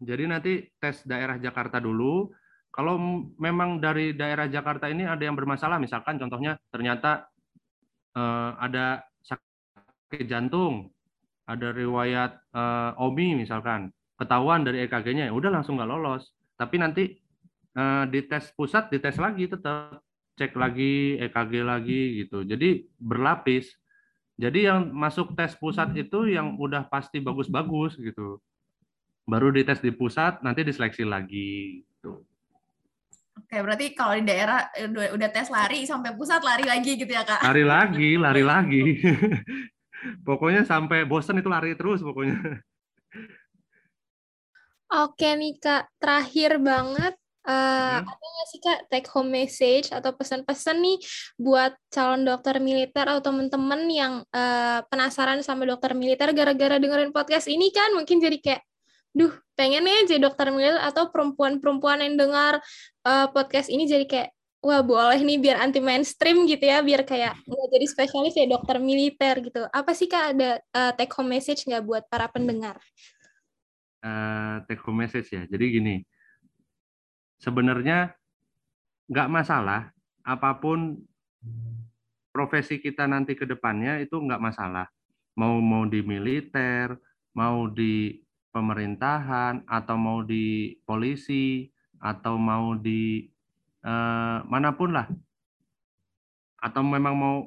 Jadi 0.02 0.24
nanti 0.26 0.66
tes 0.82 1.06
daerah 1.06 1.38
Jakarta 1.38 1.78
dulu. 1.78 2.34
Kalau 2.74 2.98
memang 3.38 3.78
dari 3.78 4.18
daerah 4.18 4.50
Jakarta 4.50 4.90
ini 4.90 5.06
ada 5.06 5.22
yang 5.22 5.38
bermasalah, 5.38 5.78
misalkan 5.78 6.18
contohnya 6.18 6.58
ternyata 6.74 7.30
eh, 8.18 8.52
ada 8.58 9.06
sakit 9.22 10.26
jantung, 10.26 10.90
ada 11.46 11.70
riwayat 11.70 12.42
eh, 12.58 12.92
OMI 12.98 13.46
misalkan, 13.46 13.94
ketahuan 14.18 14.66
dari 14.66 14.82
EKG-nya, 14.90 15.30
ya 15.30 15.34
udah 15.38 15.62
langsung 15.62 15.78
nggak 15.78 15.92
lolos. 15.94 16.34
Tapi 16.58 16.76
nanti 16.82 17.04
eh, 17.78 18.04
di 18.10 18.20
tes 18.26 18.50
pusat, 18.58 18.90
dites 18.90 19.22
lagi 19.22 19.46
tetap 19.46 20.02
cek 20.42 20.58
lagi 20.58 21.22
EKG 21.22 21.54
lagi 21.62 22.26
gitu. 22.26 22.42
Jadi 22.42 22.90
berlapis. 22.98 23.78
Jadi 24.42 24.66
yang 24.66 24.90
masuk 24.90 25.38
tes 25.38 25.54
pusat 25.54 25.94
itu 25.94 26.26
yang 26.26 26.58
udah 26.58 26.90
pasti 26.90 27.22
bagus-bagus 27.22 27.94
gitu. 28.02 28.42
Baru 29.30 29.54
dites 29.54 29.86
di 29.86 29.94
pusat, 29.94 30.42
nanti 30.42 30.66
diseleksi 30.66 31.06
lagi. 31.06 31.86
Gitu. 31.86 32.26
Oke, 33.38 33.58
berarti 33.62 33.94
kalau 33.94 34.18
di 34.18 34.26
daerah 34.26 34.74
eh, 34.74 34.90
udah, 34.90 35.30
tes 35.30 35.54
lari 35.54 35.86
sampai 35.86 36.18
pusat 36.18 36.42
lari 36.42 36.66
lagi 36.66 36.98
gitu 36.98 37.14
ya 37.14 37.22
kak? 37.22 37.46
Lari 37.46 37.62
lagi, 37.62 38.10
lari 38.18 38.44
lagi. 38.58 38.84
pokoknya 40.28 40.66
sampai 40.66 41.06
bosen 41.06 41.38
itu 41.38 41.50
lari 41.54 41.78
terus 41.78 42.02
pokoknya. 42.02 42.66
Oke 44.90 45.38
nih 45.38 45.62
kak, 45.62 45.86
terakhir 46.02 46.58
banget 46.58 47.21
Uh, 47.42 47.98
hmm. 47.98 48.06
Ada 48.06 48.26
nggak 48.30 48.48
sih 48.54 48.60
Kak 48.62 48.80
take 48.94 49.10
home 49.10 49.34
message 49.34 49.90
atau 49.90 50.14
pesan-pesan 50.14 50.78
nih 50.78 50.98
buat 51.42 51.74
calon 51.90 52.22
dokter 52.22 52.62
militer 52.62 53.02
atau 53.02 53.34
temen-temen 53.34 53.82
yang 53.90 54.14
uh, 54.30 54.86
penasaran 54.86 55.42
sama 55.42 55.66
dokter 55.66 55.98
militer 55.98 56.30
gara-gara 56.38 56.78
dengerin 56.78 57.10
podcast 57.10 57.50
ini 57.50 57.74
kan 57.74 57.98
mungkin 57.98 58.22
jadi 58.22 58.38
kayak, 58.38 58.62
duh 59.18 59.34
pengen 59.58 59.90
nih 59.90 60.06
jadi 60.06 60.22
dokter 60.22 60.54
militer 60.54 60.86
atau 60.86 61.10
perempuan-perempuan 61.10 62.06
yang 62.06 62.14
dengar 62.14 62.62
uh, 63.10 63.26
podcast 63.34 63.74
ini 63.74 63.90
jadi 63.90 64.06
kayak, 64.06 64.30
wah 64.62 64.86
boleh 64.86 65.18
nih 65.26 65.42
biar 65.42 65.66
anti 65.66 65.82
mainstream 65.82 66.46
gitu 66.46 66.62
ya, 66.62 66.86
biar 66.86 67.02
kayak 67.02 67.42
nggak 67.42 67.68
jadi 67.74 67.86
spesialis 67.90 68.38
ya 68.38 68.46
dokter 68.46 68.78
militer 68.78 69.42
gitu. 69.42 69.66
Apa 69.74 69.98
sih 69.98 70.06
Kak 70.06 70.38
ada 70.38 70.62
uh, 70.78 70.94
take 70.94 71.10
home 71.18 71.34
message 71.34 71.66
nggak 71.66 71.82
buat 71.82 72.06
para 72.06 72.30
pendengar? 72.30 72.78
Uh, 74.06 74.62
take 74.70 74.86
home 74.86 75.02
message 75.02 75.34
ya, 75.34 75.50
jadi 75.50 75.82
gini 75.82 76.06
sebenarnya 77.42 78.14
nggak 79.10 79.32
masalah 79.34 79.90
apa 80.22 80.62
pun 80.62 81.02
profesi 82.32 82.80
kita 82.80 83.10
nanti 83.10 83.34
ke 83.36 83.44
depannya 83.44 84.00
itu 84.00 84.16
nggak 84.16 84.40
masalah. 84.40 84.88
Mau 85.36 85.60
mau 85.60 85.84
di 85.90 86.00
militer, 86.06 86.96
mau 87.36 87.68
di 87.68 88.22
pemerintahan, 88.54 89.68
atau 89.68 89.96
mau 89.98 90.22
di 90.24 90.76
polisi, 90.86 91.68
atau 92.00 92.38
mau 92.38 92.78
di 92.78 93.26
eh, 93.84 94.38
mana 94.46 94.72
pun 94.78 94.96
lah. 94.96 95.08
Atau 96.62 96.86
memang 96.86 97.16
mau 97.18 97.38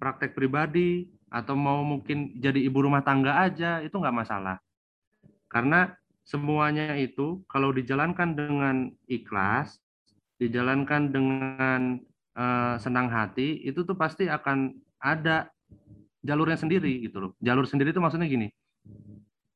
praktek 0.00 0.32
pribadi, 0.32 1.10
atau 1.28 1.52
mau 1.54 1.84
mungkin 1.84 2.32
jadi 2.40 2.58
ibu 2.64 2.80
rumah 2.80 3.04
tangga 3.04 3.44
aja, 3.44 3.84
itu 3.84 3.94
nggak 3.94 4.14
masalah. 4.14 4.56
Karena 5.50 5.92
semuanya 6.28 6.92
itu 7.00 7.40
kalau 7.48 7.72
dijalankan 7.72 8.36
dengan 8.36 8.92
ikhlas, 9.08 9.80
dijalankan 10.36 11.08
dengan 11.08 12.04
uh, 12.36 12.76
senang 12.76 13.08
hati, 13.08 13.64
itu 13.64 13.80
tuh 13.88 13.96
pasti 13.96 14.28
akan 14.28 14.76
ada 15.00 15.48
jalurnya 16.20 16.60
sendiri 16.60 17.08
gitu 17.08 17.16
loh. 17.16 17.30
Jalur 17.40 17.64
sendiri 17.64 17.96
itu 17.96 18.02
maksudnya 18.04 18.28
gini. 18.28 18.52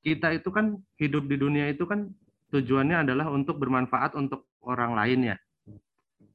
Kita 0.00 0.32
itu 0.32 0.48
kan 0.48 0.80
hidup 0.96 1.28
di 1.28 1.36
dunia 1.36 1.68
itu 1.68 1.84
kan 1.84 2.08
tujuannya 2.48 3.04
adalah 3.04 3.28
untuk 3.28 3.60
bermanfaat 3.60 4.16
untuk 4.16 4.48
orang 4.64 4.96
lain 4.96 5.20
ya. 5.28 5.36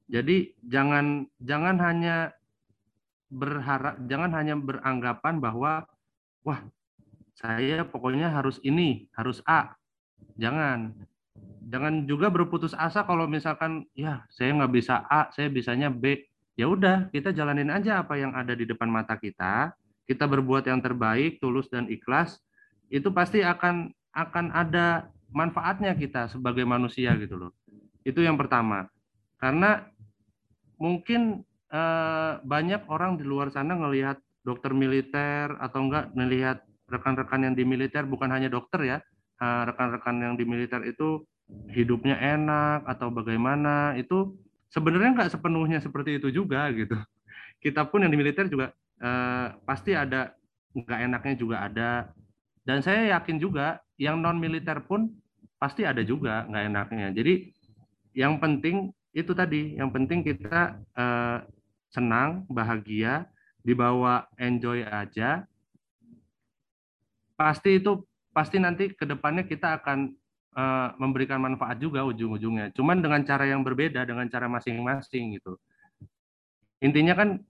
Jadi 0.08 0.54
jangan 0.62 1.26
jangan 1.42 1.82
hanya 1.82 2.32
berharap 3.28 4.00
jangan 4.08 4.32
hanya 4.38 4.56
beranggapan 4.56 5.44
bahwa 5.44 5.84
wah 6.46 6.62
saya 7.36 7.84
pokoknya 7.84 8.32
harus 8.32 8.62
ini, 8.64 9.12
harus 9.18 9.44
A 9.44 9.76
jangan. 10.38 10.94
Jangan 11.68 12.08
juga 12.08 12.32
berputus 12.32 12.72
asa 12.72 13.04
kalau 13.04 13.28
misalkan 13.28 13.84
ya 13.92 14.24
saya 14.32 14.56
nggak 14.56 14.72
bisa 14.72 15.04
A 15.12 15.28
saya 15.36 15.52
bisanya 15.52 15.92
B. 15.92 16.24
Ya 16.56 16.66
udah 16.72 17.12
kita 17.12 17.36
jalanin 17.36 17.70
aja 17.70 18.02
apa 18.02 18.16
yang 18.16 18.32
ada 18.34 18.56
di 18.56 18.64
depan 18.64 18.88
mata 18.88 19.20
kita. 19.20 19.76
Kita 20.08 20.24
berbuat 20.24 20.64
yang 20.72 20.80
terbaik 20.80 21.44
tulus 21.44 21.68
dan 21.68 21.92
ikhlas 21.92 22.40
itu 22.88 23.12
pasti 23.12 23.44
akan 23.44 23.92
akan 24.16 24.46
ada 24.56 25.12
manfaatnya 25.36 25.92
kita 25.94 26.32
sebagai 26.32 26.64
manusia 26.64 27.12
gitu 27.20 27.36
loh. 27.36 27.52
Itu 28.08 28.24
yang 28.24 28.40
pertama. 28.40 28.88
Karena 29.36 29.84
mungkin 30.80 31.44
eh, 31.68 32.34
banyak 32.40 32.88
orang 32.88 33.20
di 33.20 33.28
luar 33.28 33.52
sana 33.52 33.76
ngelihat 33.76 34.18
dokter 34.48 34.72
militer 34.72 35.52
atau 35.60 35.84
enggak 35.84 36.16
melihat 36.16 36.64
rekan-rekan 36.88 37.52
yang 37.52 37.56
di 37.60 37.68
militer 37.68 38.08
bukan 38.08 38.32
hanya 38.32 38.48
dokter 38.48 38.80
ya 38.88 38.98
rekan-rekan 39.42 40.18
yang 40.18 40.34
di 40.34 40.44
militer 40.44 40.82
itu 40.86 41.22
hidupnya 41.72 42.20
enak 42.20 42.84
atau 42.90 43.08
bagaimana 43.08 43.96
itu 43.96 44.36
sebenarnya 44.68 45.16
nggak 45.16 45.32
sepenuhnya 45.32 45.80
seperti 45.80 46.20
itu 46.20 46.32
juga 46.32 46.68
gitu. 46.76 46.96
Kita 47.64 47.88
pun 47.88 48.04
yang 48.04 48.12
di 48.12 48.20
militer 48.20 48.46
juga 48.52 48.76
eh, 49.02 49.48
pasti 49.64 49.96
ada 49.96 50.36
nggak 50.76 51.00
enaknya 51.10 51.36
juga 51.40 51.56
ada. 51.64 51.92
Dan 52.68 52.84
saya 52.84 53.16
yakin 53.18 53.40
juga 53.40 53.80
yang 53.96 54.20
non 54.20 54.38
militer 54.38 54.84
pun 54.84 55.10
pasti 55.58 55.88
ada 55.88 56.04
juga 56.04 56.46
nggak 56.46 56.66
enaknya. 56.68 57.08
Jadi 57.16 57.34
yang 58.14 58.38
penting 58.42 58.92
itu 59.16 59.32
tadi, 59.34 59.78
yang 59.80 59.90
penting 59.90 60.22
kita 60.22 60.78
eh, 60.78 61.38
senang, 61.90 62.44
bahagia, 62.52 63.26
dibawa 63.64 64.28
enjoy 64.40 64.84
aja. 64.84 65.48
Pasti 67.38 67.78
itu 67.78 68.07
pasti 68.38 68.62
nanti 68.62 68.94
ke 68.94 69.10
depannya 69.10 69.50
kita 69.50 69.82
akan 69.82 70.14
uh, 70.54 70.94
memberikan 71.02 71.42
manfaat 71.42 71.82
juga 71.82 72.06
ujung-ujungnya. 72.06 72.70
Cuman 72.78 73.02
dengan 73.02 73.26
cara 73.26 73.50
yang 73.50 73.66
berbeda, 73.66 74.06
dengan 74.06 74.30
cara 74.30 74.46
masing-masing 74.46 75.42
gitu. 75.42 75.58
Intinya 76.86 77.18
kan 77.18 77.42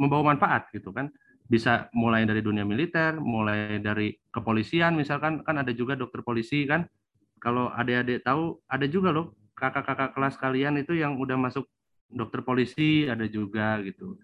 membawa 0.00 0.32
manfaat 0.32 0.72
gitu 0.72 0.96
kan. 0.96 1.12
Bisa 1.44 1.92
mulai 1.92 2.24
dari 2.24 2.40
dunia 2.40 2.64
militer, 2.64 3.20
mulai 3.20 3.76
dari 3.84 4.16
kepolisian 4.32 4.96
misalkan 4.96 5.44
kan 5.44 5.60
ada 5.60 5.76
juga 5.76 5.92
dokter 5.92 6.24
polisi 6.24 6.64
kan. 6.64 6.88
Kalau 7.36 7.68
adik-adik 7.68 8.24
tahu 8.24 8.64
ada 8.72 8.88
juga 8.88 9.12
loh 9.12 9.36
kakak-kakak 9.52 10.16
kelas 10.16 10.40
kalian 10.40 10.80
itu 10.80 10.96
yang 10.96 11.20
udah 11.20 11.36
masuk 11.36 11.68
dokter 12.08 12.40
polisi 12.40 13.04
ada 13.04 13.28
juga 13.28 13.76
gitu. 13.84 14.16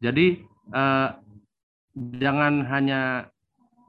Jadi 0.00 0.40
eh, 0.72 1.08
jangan 2.16 2.64
hanya 2.64 3.28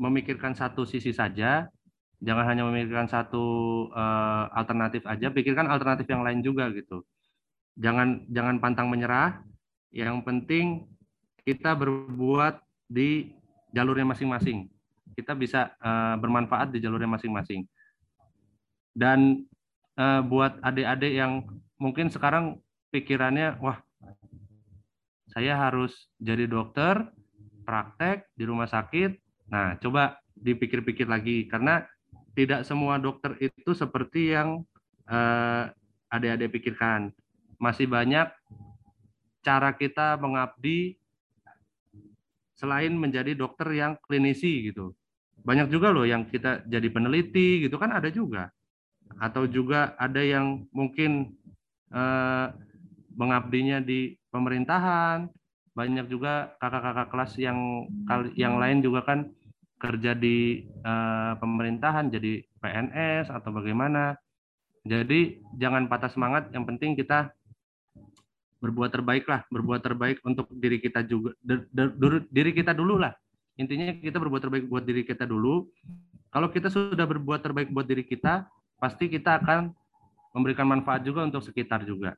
memikirkan 0.01 0.57
satu 0.57 0.81
sisi 0.81 1.13
saja, 1.13 1.69
jangan 2.17 2.45
hanya 2.49 2.65
memikirkan 2.65 3.05
satu 3.05 3.45
uh, 3.93 4.49
alternatif 4.57 5.05
aja, 5.05 5.29
pikirkan 5.29 5.69
alternatif 5.69 6.09
yang 6.09 6.25
lain 6.25 6.41
juga 6.41 6.73
gitu. 6.73 7.05
Jangan 7.77 8.25
jangan 8.33 8.57
pantang 8.57 8.89
menyerah. 8.89 9.45
Yang 9.93 10.25
penting 10.25 10.65
kita 11.45 11.77
berbuat 11.77 12.57
di 12.89 13.29
jalurnya 13.69 14.09
masing-masing. 14.09 14.65
Kita 15.13 15.37
bisa 15.37 15.77
uh, 15.77 16.17
bermanfaat 16.17 16.73
di 16.73 16.81
jalurnya 16.81 17.09
masing-masing. 17.13 17.69
Dan 18.97 19.45
uh, 20.01 20.25
buat 20.25 20.57
adik-adik 20.65 21.13
yang 21.13 21.45
mungkin 21.77 22.09
sekarang 22.09 22.57
pikirannya, 22.89 23.61
wah, 23.61 23.79
saya 25.31 25.55
harus 25.55 26.11
jadi 26.19 26.43
dokter, 26.49 27.07
praktek 27.63 28.27
di 28.35 28.43
rumah 28.43 28.67
sakit, 28.67 29.15
Nah, 29.51 29.75
coba 29.83 30.23
dipikir-pikir 30.31 31.05
lagi 31.11 31.45
karena 31.51 31.83
tidak 32.31 32.63
semua 32.63 32.95
dokter 32.95 33.35
itu 33.43 33.75
seperti 33.75 34.31
yang 34.31 34.63
eh, 35.11 35.63
adik-adik 36.07 36.55
pikirkan. 36.55 37.11
Masih 37.59 37.85
banyak 37.85 38.31
cara 39.43 39.69
kita 39.75 40.15
mengabdi 40.15 40.95
selain 42.55 42.95
menjadi 42.95 43.35
dokter 43.35 43.75
yang 43.75 43.99
klinisi 44.07 44.71
gitu. 44.71 44.95
Banyak 45.41 45.67
juga 45.67 45.89
loh 45.91 46.05
yang 46.05 46.29
kita 46.29 46.63
jadi 46.69 46.87
peneliti 46.87 47.67
gitu 47.67 47.75
kan 47.75 47.91
ada 47.91 48.07
juga. 48.07 48.47
Atau 49.19 49.51
juga 49.51 49.99
ada 49.99 50.23
yang 50.23 50.63
mungkin 50.71 51.35
eh, 51.91 52.47
mengabdinya 53.19 53.83
di 53.83 54.15
pemerintahan. 54.31 55.27
Banyak 55.71 56.07
juga 56.07 56.55
kakak-kakak 56.59 57.07
kelas 57.11 57.31
yang 57.39 57.87
yang 58.35 58.59
lain 58.59 58.83
juga 58.83 59.07
kan 59.07 59.31
kerja 59.81 60.13
di 60.13 60.61
uh, 60.85 61.33
pemerintahan 61.41 62.13
jadi 62.13 62.45
PNS 62.61 63.33
atau 63.33 63.49
bagaimana. 63.49 64.13
Jadi 64.85 65.41
jangan 65.57 65.89
patah 65.89 66.09
semangat, 66.09 66.49
yang 66.53 66.65
penting 66.65 66.93
kita 66.97 67.33
berbuat 68.61 68.93
terbaik 68.93 69.25
lah, 69.25 69.41
berbuat 69.49 69.81
terbaik 69.81 70.21
untuk 70.21 70.49
diri 70.53 70.77
kita 70.77 71.01
juga, 71.05 71.33
diri 72.29 72.51
kita 72.53 72.77
dulu 72.77 73.01
lah. 73.01 73.13
Intinya 73.57 73.93
kita 73.93 74.17
berbuat 74.21 74.41
terbaik 74.41 74.65
buat 74.69 74.85
diri 74.85 75.05
kita 75.05 75.25
dulu. 75.25 75.69
Kalau 76.33 76.47
kita 76.49 76.69
sudah 76.69 77.05
berbuat 77.05 77.41
terbaik 77.45 77.69
buat 77.73 77.85
diri 77.85 78.05
kita, 78.05 78.45
pasti 78.81 79.05
kita 79.09 79.41
akan 79.41 79.69
memberikan 80.33 80.65
manfaat 80.65 81.05
juga 81.05 81.25
untuk 81.25 81.45
sekitar 81.45 81.85
juga. 81.85 82.17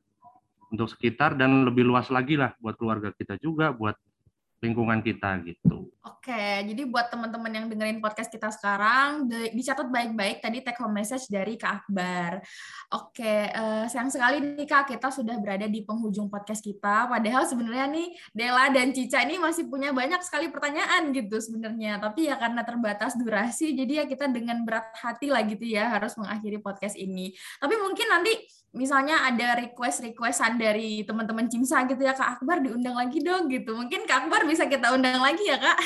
Untuk 0.72 0.88
sekitar 0.88 1.36
dan 1.36 1.68
lebih 1.68 1.84
luas 1.84 2.08
lagi 2.12 2.40
lah 2.40 2.56
buat 2.64 2.80
keluarga 2.80 3.12
kita 3.12 3.40
juga, 3.44 3.76
buat 3.76 4.00
lingkungan 4.64 5.04
kita 5.04 5.44
gitu. 5.44 5.92
Oke, 6.24 6.64
jadi 6.64 6.88
buat 6.88 7.12
teman-teman 7.12 7.52
yang 7.52 7.66
dengerin 7.68 8.00
podcast 8.00 8.32
kita 8.32 8.48
sekarang, 8.48 9.28
dicatat 9.28 9.92
baik-baik 9.92 10.40
tadi 10.40 10.64
take 10.64 10.80
home 10.80 10.96
message 10.96 11.28
dari 11.28 11.60
Kak 11.60 11.84
Akbar. 11.84 12.40
Oke, 12.96 13.52
uh, 13.52 13.84
sayang 13.92 14.08
sekali 14.08 14.40
nih 14.40 14.64
Kak, 14.64 14.88
kita 14.88 15.12
sudah 15.12 15.36
berada 15.44 15.68
di 15.68 15.84
penghujung 15.84 16.32
podcast 16.32 16.64
kita. 16.64 17.12
Padahal 17.12 17.44
sebenarnya 17.44 17.92
nih 17.92 18.08
Dela 18.32 18.72
dan 18.72 18.96
Cica 18.96 19.20
ini 19.28 19.36
masih 19.36 19.68
punya 19.68 19.92
banyak 19.92 20.24
sekali 20.24 20.48
pertanyaan 20.48 21.12
gitu 21.12 21.44
sebenarnya. 21.44 22.00
Tapi 22.00 22.32
ya 22.32 22.40
karena 22.40 22.64
terbatas 22.64 23.20
durasi, 23.20 23.76
jadi 23.76 24.04
ya 24.04 24.06
kita 24.08 24.32
dengan 24.32 24.64
berat 24.64 24.96
hati 24.96 25.28
lah 25.28 25.44
gitu 25.44 25.68
ya 25.68 25.92
harus 25.92 26.16
mengakhiri 26.16 26.64
podcast 26.64 26.96
ini. 26.96 27.36
Tapi 27.60 27.76
mungkin 27.76 28.08
nanti 28.08 28.32
misalnya 28.74 29.22
ada 29.30 29.62
request-requestan 29.62 30.58
dari 30.58 31.06
teman-teman 31.06 31.46
Cimsa 31.46 31.86
gitu 31.86 32.02
ya 32.02 32.18
Kak 32.18 32.42
Akbar 32.42 32.60
diundang 32.60 32.98
lagi 32.98 33.22
dong 33.22 33.48
gitu. 33.48 33.78
Mungkin 33.78 34.10
Kak 34.10 34.28
Akbar 34.28 34.44
bisa 34.50 34.66
kita 34.66 34.92
undang 34.92 35.22
lagi 35.22 35.46
ya 35.46 35.62
Kak? 35.62 35.78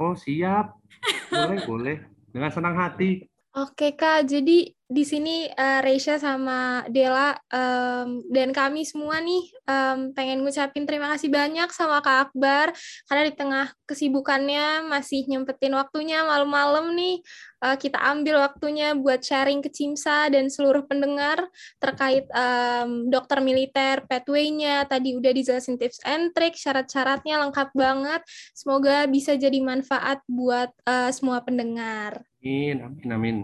Oh 0.00 0.16
siap, 0.16 0.80
boleh 1.28 1.60
boleh 1.68 1.96
dengan 2.32 2.50
senang 2.50 2.74
hati. 2.74 3.31
Oke 3.52 3.92
Kak, 3.92 4.24
jadi 4.32 4.72
di 4.72 5.04
sini 5.04 5.44
uh, 5.44 5.84
Reisha 5.84 6.16
sama 6.16 6.88
Dela 6.88 7.36
um, 7.52 8.24
dan 8.32 8.48
kami 8.48 8.88
semua 8.88 9.20
nih 9.20 9.44
um, 9.68 10.16
pengen 10.16 10.40
ngucapin 10.40 10.88
terima 10.88 11.12
kasih 11.12 11.28
banyak 11.28 11.68
sama 11.68 12.00
Kak 12.00 12.32
Akbar 12.32 12.72
karena 13.12 13.22
di 13.28 13.34
tengah 13.36 13.66
kesibukannya 13.84 14.88
masih 14.88 15.28
nyempetin 15.28 15.76
waktunya 15.76 16.24
malam-malam 16.24 16.96
nih 16.96 17.20
uh, 17.60 17.76
kita 17.76 18.00
ambil 18.00 18.40
waktunya 18.40 18.96
buat 18.96 19.20
sharing 19.20 19.60
ke 19.60 19.68
Cimsa 19.68 20.32
dan 20.32 20.48
seluruh 20.48 20.88
pendengar 20.88 21.44
terkait 21.76 22.24
um, 22.32 23.12
dokter 23.12 23.36
militer, 23.44 24.00
pathway-nya, 24.08 24.88
tadi 24.88 25.12
udah 25.12 25.28
dijelasin 25.28 25.76
tips 25.76 26.00
and 26.08 26.32
trick, 26.32 26.56
syarat-syaratnya 26.56 27.36
lengkap 27.36 27.68
banget. 27.76 28.24
Semoga 28.56 29.04
bisa 29.12 29.36
jadi 29.36 29.60
manfaat 29.60 30.24
buat 30.24 30.72
uh, 30.88 31.12
semua 31.12 31.44
pendengar. 31.44 32.31
Amin, 32.42 32.82
amin, 32.82 33.10
amin. 33.14 33.36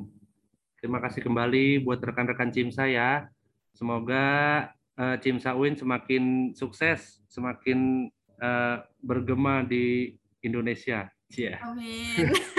Terima 0.82 0.98
kasih 0.98 1.22
kembali 1.22 1.86
buat 1.86 2.02
rekan-rekan 2.02 2.50
Cimsa 2.50 2.90
ya. 2.90 3.30
Semoga 3.70 4.26
uh, 4.98 5.14
Cimsa 5.22 5.54
UIN 5.54 5.78
semakin 5.78 6.50
sukses, 6.50 7.22
semakin 7.30 8.10
uh, 8.42 8.82
bergema 8.98 9.62
di 9.62 10.18
Indonesia. 10.42 11.14
Yeah. 11.30 11.62
Amin. 11.62 12.34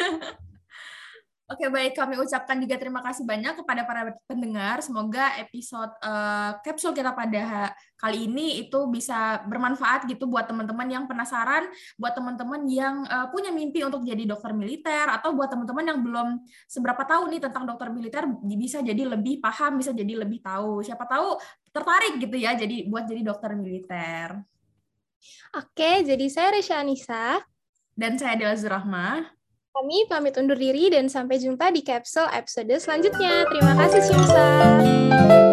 Oke 1.49 1.65
baik, 1.65 1.97
kami 1.97 2.13
ucapkan 2.21 2.61
juga 2.61 2.77
terima 2.77 3.01
kasih 3.01 3.25
banyak 3.25 3.57
kepada 3.57 3.81
para 3.81 4.13
pendengar. 4.29 4.85
Semoga 4.85 5.33
episode 5.41 5.89
uh, 6.05 6.61
kapsul 6.61 6.93
kita 6.93 7.09
pada 7.09 7.73
kali 7.97 8.29
ini 8.29 8.61
itu 8.61 8.85
bisa 8.85 9.41
bermanfaat 9.49 10.05
gitu 10.05 10.29
buat 10.29 10.45
teman-teman 10.45 10.85
yang 10.85 11.03
penasaran, 11.09 11.65
buat 11.97 12.13
teman-teman 12.13 12.69
yang 12.69 13.01
uh, 13.09 13.33
punya 13.33 13.49
mimpi 13.49 13.81
untuk 13.81 14.05
jadi 14.05 14.29
dokter 14.29 14.53
militer, 14.53 15.09
atau 15.09 15.33
buat 15.33 15.49
teman-teman 15.49 15.89
yang 15.89 15.99
belum 16.05 16.27
seberapa 16.69 17.01
tahu 17.01 17.33
nih 17.33 17.41
tentang 17.41 17.65
dokter 17.65 17.89
militer 17.89 18.29
bisa 18.45 18.85
jadi 18.85 19.09
lebih 19.09 19.41
paham, 19.41 19.81
bisa 19.81 19.89
jadi 19.89 20.21
lebih 20.21 20.45
tahu. 20.45 20.85
Siapa 20.85 21.09
tahu 21.09 21.33
tertarik 21.73 22.21
gitu 22.21 22.37
ya, 22.37 22.53
jadi 22.53 22.85
buat 22.85 23.09
jadi 23.09 23.25
dokter 23.25 23.57
militer. 23.57 24.37
Oke, 25.57 26.05
jadi 26.05 26.25
saya 26.29 26.53
Resya 26.53 26.85
Anissa. 26.85 27.41
Dan 27.97 28.21
saya 28.21 28.37
Dela 28.37 28.53
Zurahma. 28.53 29.38
Kami 29.69 30.09
pamit 30.09 30.35
undur 30.35 30.57
diri 30.57 30.89
dan 30.89 31.07
sampai 31.07 31.37
jumpa 31.37 31.69
di 31.69 31.85
capsule 31.85 32.29
episode 32.33 32.73
selanjutnya. 32.81 33.45
Terima 33.47 33.73
kasih 33.77 34.01
Simsa. 34.01 35.48